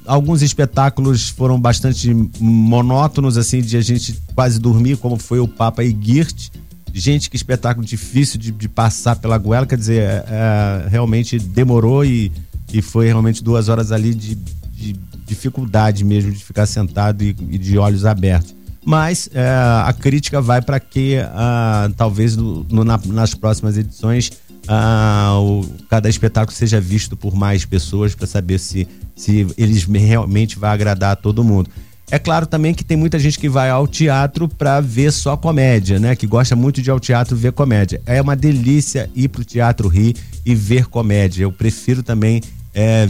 [0.06, 5.84] alguns espetáculos foram bastante monótonos, assim, de a gente quase dormir, como foi o Papa
[5.84, 6.50] Igirt.
[6.92, 12.04] Gente, que espetáculo difícil de, de passar pela goela, quer dizer, é, é, realmente demorou
[12.04, 12.32] e,
[12.72, 17.58] e foi realmente duas horas ali de, de dificuldade mesmo de ficar sentado e, e
[17.58, 23.34] de olhos abertos mas é, a crítica vai para que uh, talvez no, na, nas
[23.34, 24.32] próximas edições
[24.68, 30.58] uh, o, cada espetáculo seja visto por mais pessoas para saber se, se eles realmente
[30.58, 31.70] vai agradar a todo mundo.
[32.10, 36.00] É claro também que tem muita gente que vai ao teatro para ver só comédia,
[36.00, 36.16] né?
[36.16, 38.02] Que gosta muito de ir ao teatro ver comédia.
[38.04, 41.44] É uma delícia ir pro teatro rir e ver comédia.
[41.44, 42.42] Eu prefiro também
[42.74, 43.08] é,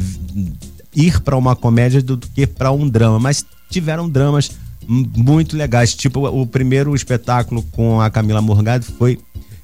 [0.94, 4.51] ir para uma comédia do que para um drama, mas tiveram dramas
[4.86, 5.94] muito legais.
[5.94, 9.18] Tipo, o primeiro espetáculo com a Camila Morgado foi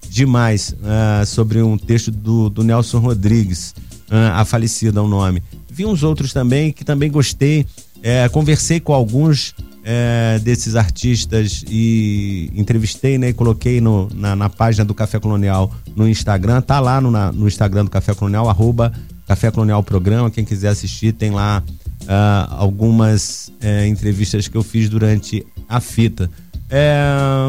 [0.08, 3.74] demais, uh, sobre um texto do, do Nelson Rodrigues,
[4.10, 5.42] uh, a falecida é o nome.
[5.68, 7.66] Vi uns outros também que também gostei.
[8.02, 13.28] É, conversei com alguns é, desses artistas e entrevistei, né?
[13.28, 16.60] E coloquei no, na, na, página do Café Colonial no Instagram.
[16.60, 18.92] Tá lá no, na, no Instagram do Café Colonial, arroba
[19.28, 20.30] Café Colonial Programa.
[20.30, 21.62] Quem quiser assistir, tem lá
[22.02, 26.28] uh, algumas uh, entrevistas que eu fiz durante a fita.
[26.68, 26.98] É,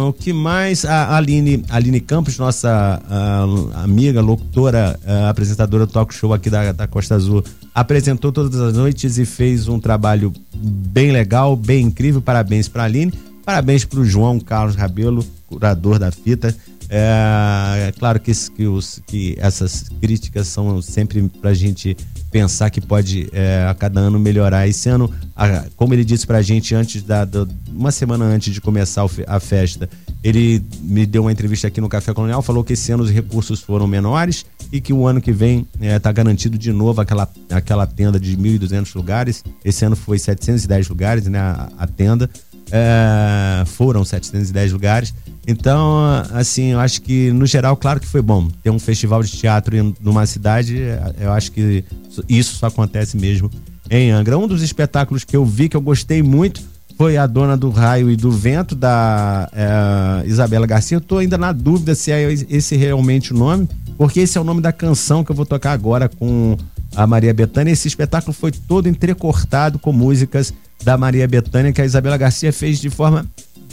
[0.07, 0.86] o que mais?
[0.86, 6.72] A Aline, Aline Campos, nossa uh, amiga, locutora, uh, apresentadora do talk show aqui da,
[6.72, 7.43] da Costa Azul,
[7.74, 12.22] apresentou todas as noites e fez um trabalho bem legal, bem incrível.
[12.22, 13.11] Parabéns para a Aline.
[13.43, 16.55] Parabéns para o João Carlos Rabelo, curador da fita.
[16.90, 21.98] É, é claro que, que, os, que essas críticas são sempre para a gente
[22.32, 24.68] pensar que pode é, a cada ano melhorar.
[24.68, 28.62] Esse ano, a, como ele disse pra gente antes da, da, uma semana antes de
[28.62, 29.90] começar a festa,
[30.24, 33.62] ele me deu uma entrevista aqui no Café Colonial, falou que esse ano os recursos
[33.62, 37.88] foram menores e que o ano que vem está é, garantido de novo aquela, aquela
[37.88, 39.44] tenda de 1.200 lugares.
[39.64, 42.30] Esse ano foi 710 lugares, né, a, a tenda.
[42.72, 45.13] É, foram 710 lugares.
[45.47, 45.99] Então,
[46.34, 49.95] assim, eu acho que no geral, claro que foi bom ter um festival de teatro
[50.01, 50.78] numa cidade.
[51.20, 51.86] Eu acho que
[52.28, 53.49] isso só acontece mesmo
[53.89, 54.38] em Angra.
[54.38, 56.61] Um dos espetáculos que eu vi que eu gostei muito
[56.97, 60.97] foi a Dona do Raio e do Vento da é, Isabela Garcia.
[60.97, 64.43] Eu tô ainda na dúvida se é esse realmente o nome, porque esse é o
[64.43, 66.57] nome da canção que eu vou tocar agora com
[66.95, 67.72] a Maria Bethânia.
[67.72, 70.51] Esse espetáculo foi todo entrecortado com músicas
[70.84, 73.26] da Maria Bethânia que a Isabela Garcia fez de forma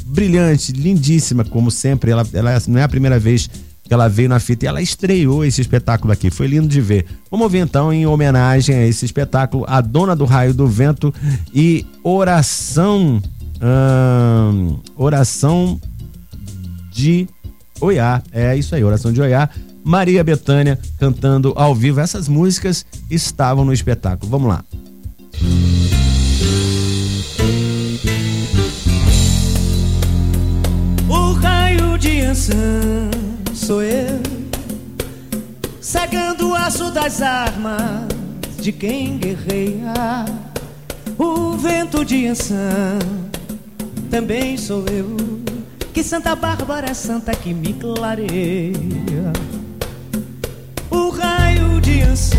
[0.06, 2.10] brilhante, lindíssima, como sempre.
[2.10, 3.48] Ela, ela não é a primeira vez
[3.82, 6.30] que ela veio na fita e ela estreou esse espetáculo aqui.
[6.30, 7.06] Foi lindo de ver.
[7.30, 11.12] Vamos ver então, em homenagem a esse espetáculo, A Dona do Raio do Vento
[11.54, 13.22] e Oração.
[13.62, 15.80] Hum, oração
[16.90, 17.28] de
[17.80, 18.22] Oiá.
[18.32, 19.48] É isso aí, Oração de Oiá.
[19.84, 22.00] Maria Bethânia cantando ao vivo.
[22.00, 24.30] Essas músicas estavam no espetáculo.
[24.30, 24.64] Vamos lá.
[25.34, 25.93] O
[32.34, 33.10] Ansan
[33.54, 34.20] sou eu,
[35.80, 38.08] cegando o aço das armas
[38.60, 40.24] de quem guerreia.
[41.16, 42.98] O vento de Ansan
[44.10, 45.16] também sou eu,
[45.92, 49.32] que Santa Bárbara é santa que me clareia.
[51.16, 52.36] raio de ançã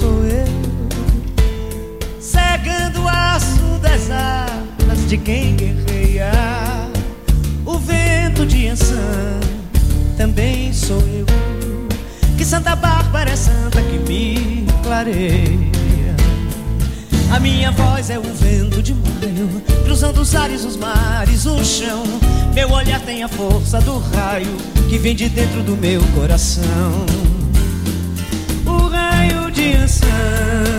[0.00, 6.89] sou eu, cegando o aço das asas de quem guerreia.
[7.70, 8.96] O vento de ançã
[10.16, 11.24] também sou eu,
[12.36, 16.16] que Santa Bárbara é santa que me clareia.
[17.30, 22.02] A minha voz é o vento de maio, cruzando os ares, os mares, o chão.
[22.52, 24.56] Meu olhar tem a força do raio
[24.88, 27.06] que vem de dentro do meu coração.
[28.66, 30.69] O raio de ançã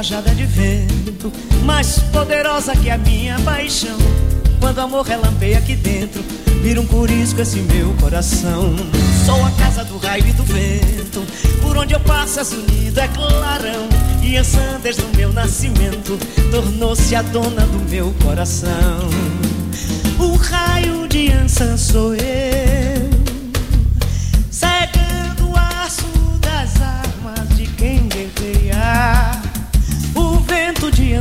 [0.00, 1.30] rajada de vento
[1.62, 3.98] mais poderosa que a minha paixão.
[4.58, 6.24] Quando amor relampeia aqui dentro,
[6.62, 8.74] vira um curisco esse meu coração.
[9.26, 11.22] Sou a casa do raio e do vento,
[11.60, 13.88] por onde eu passo és unido é clarão.
[14.22, 16.18] E Ansan desde o meu nascimento
[16.50, 19.06] tornou-se a dona do meu coração.
[20.18, 22.79] O raio de Ansan sou eu,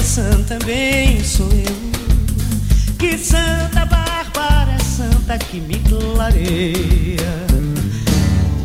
[0.09, 2.97] Ansan também sou eu.
[2.97, 7.45] Que Santa Bárbara santa que me clareia.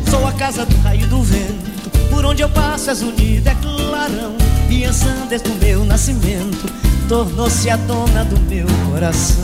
[0.09, 4.35] Sou a casa do raio do vento, por onde eu passo és unida, é clarão.
[4.71, 6.65] E Ansan desde o meu nascimento
[7.07, 9.43] tornou-se a dona do meu coração.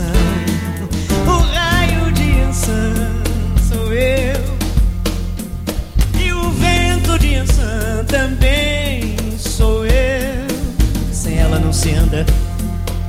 [1.28, 2.95] O raio de Ansan
[3.70, 4.41] sou eu.
[6.20, 10.31] E o vento de Ansan também sou eu.
[11.42, 12.26] Ela não se anda.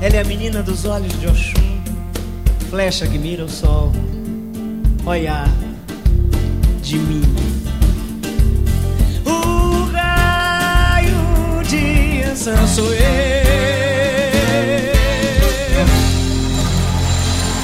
[0.01, 1.81] Ela é a menina dos olhos de Oxum,
[2.71, 3.93] flecha que mira o sol,
[5.05, 5.49] olhar
[6.83, 7.23] de mim.
[9.25, 12.93] O raio de Ansan sou.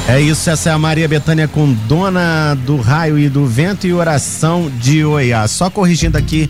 [0.08, 3.92] É isso, essa é a Maria Bethânia com Dona do Raio e do Vento e
[3.92, 5.46] Oração de Oiá.
[5.48, 6.48] Só corrigindo aqui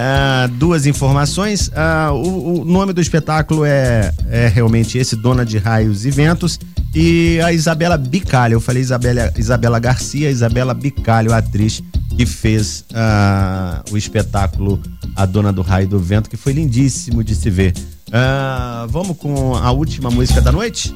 [0.00, 1.70] ah, duas informações.
[1.74, 6.58] Ah, o, o nome do espetáculo é, é realmente esse, Dona de Raios e Ventos.
[6.94, 11.82] E a Isabela Bicalho, eu falei Isabela, Isabela Garcia, Isabela Bicalho, atriz
[12.16, 14.80] que fez ah, o espetáculo
[15.16, 17.74] A Dona do Raio e do Vento, que foi lindíssimo de se ver.
[18.12, 20.94] Ah, vamos com a última música da noite?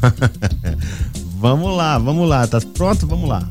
[1.40, 3.06] vamos lá, vamos lá, tá pronto?
[3.06, 3.48] Vamos lá.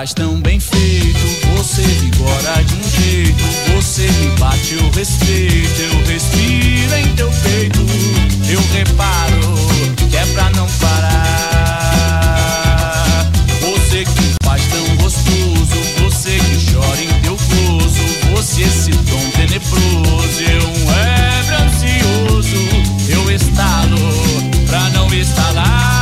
[0.00, 3.44] Faz tão bem feito, você vigora de um jeito,
[3.74, 7.86] você me bate, eu respeito, eu respiro em teu peito,
[8.48, 9.58] eu reparo
[10.08, 11.20] que é pra não parar.
[13.60, 18.02] Você que faz tão gostoso, você que chora em teu gozo,
[18.34, 22.56] você esse tom tenebroso, eu um ébrio ansioso,
[23.06, 23.98] eu estalo
[24.66, 25.99] pra não estalar,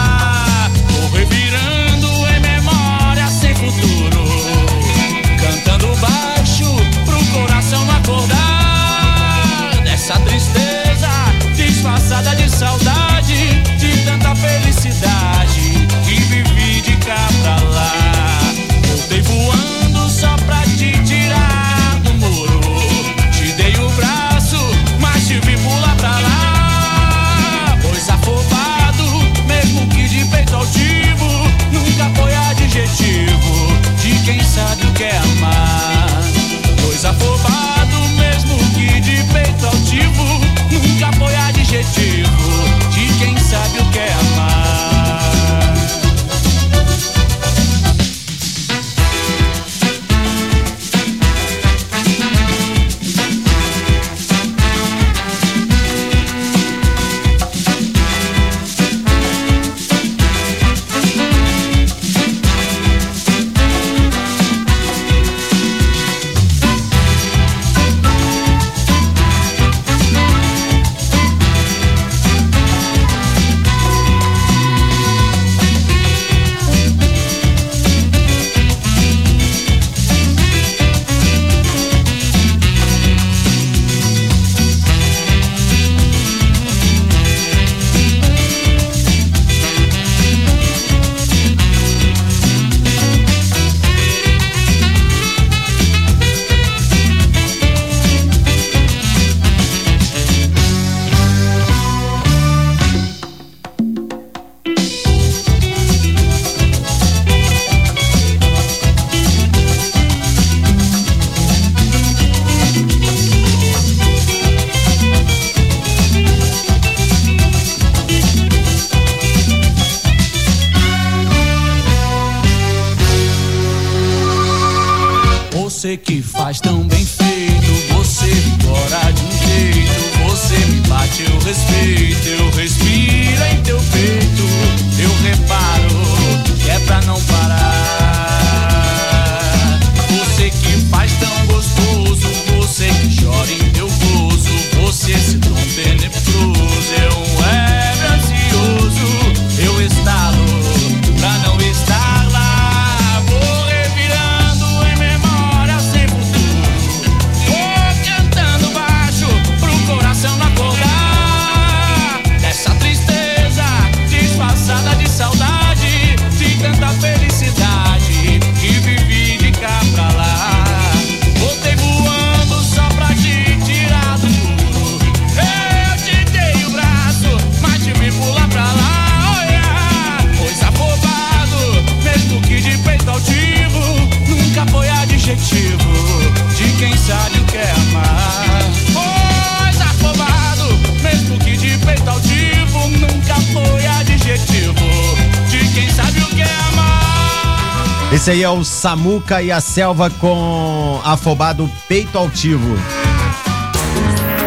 [198.29, 202.77] Esse aí é o Samuca e a Selva com Afobado Peito Altivo.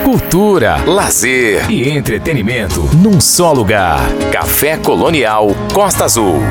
[0.05, 4.01] Cultura, lazer e entretenimento num só lugar.
[4.31, 6.41] Café Colonial Costa Azul.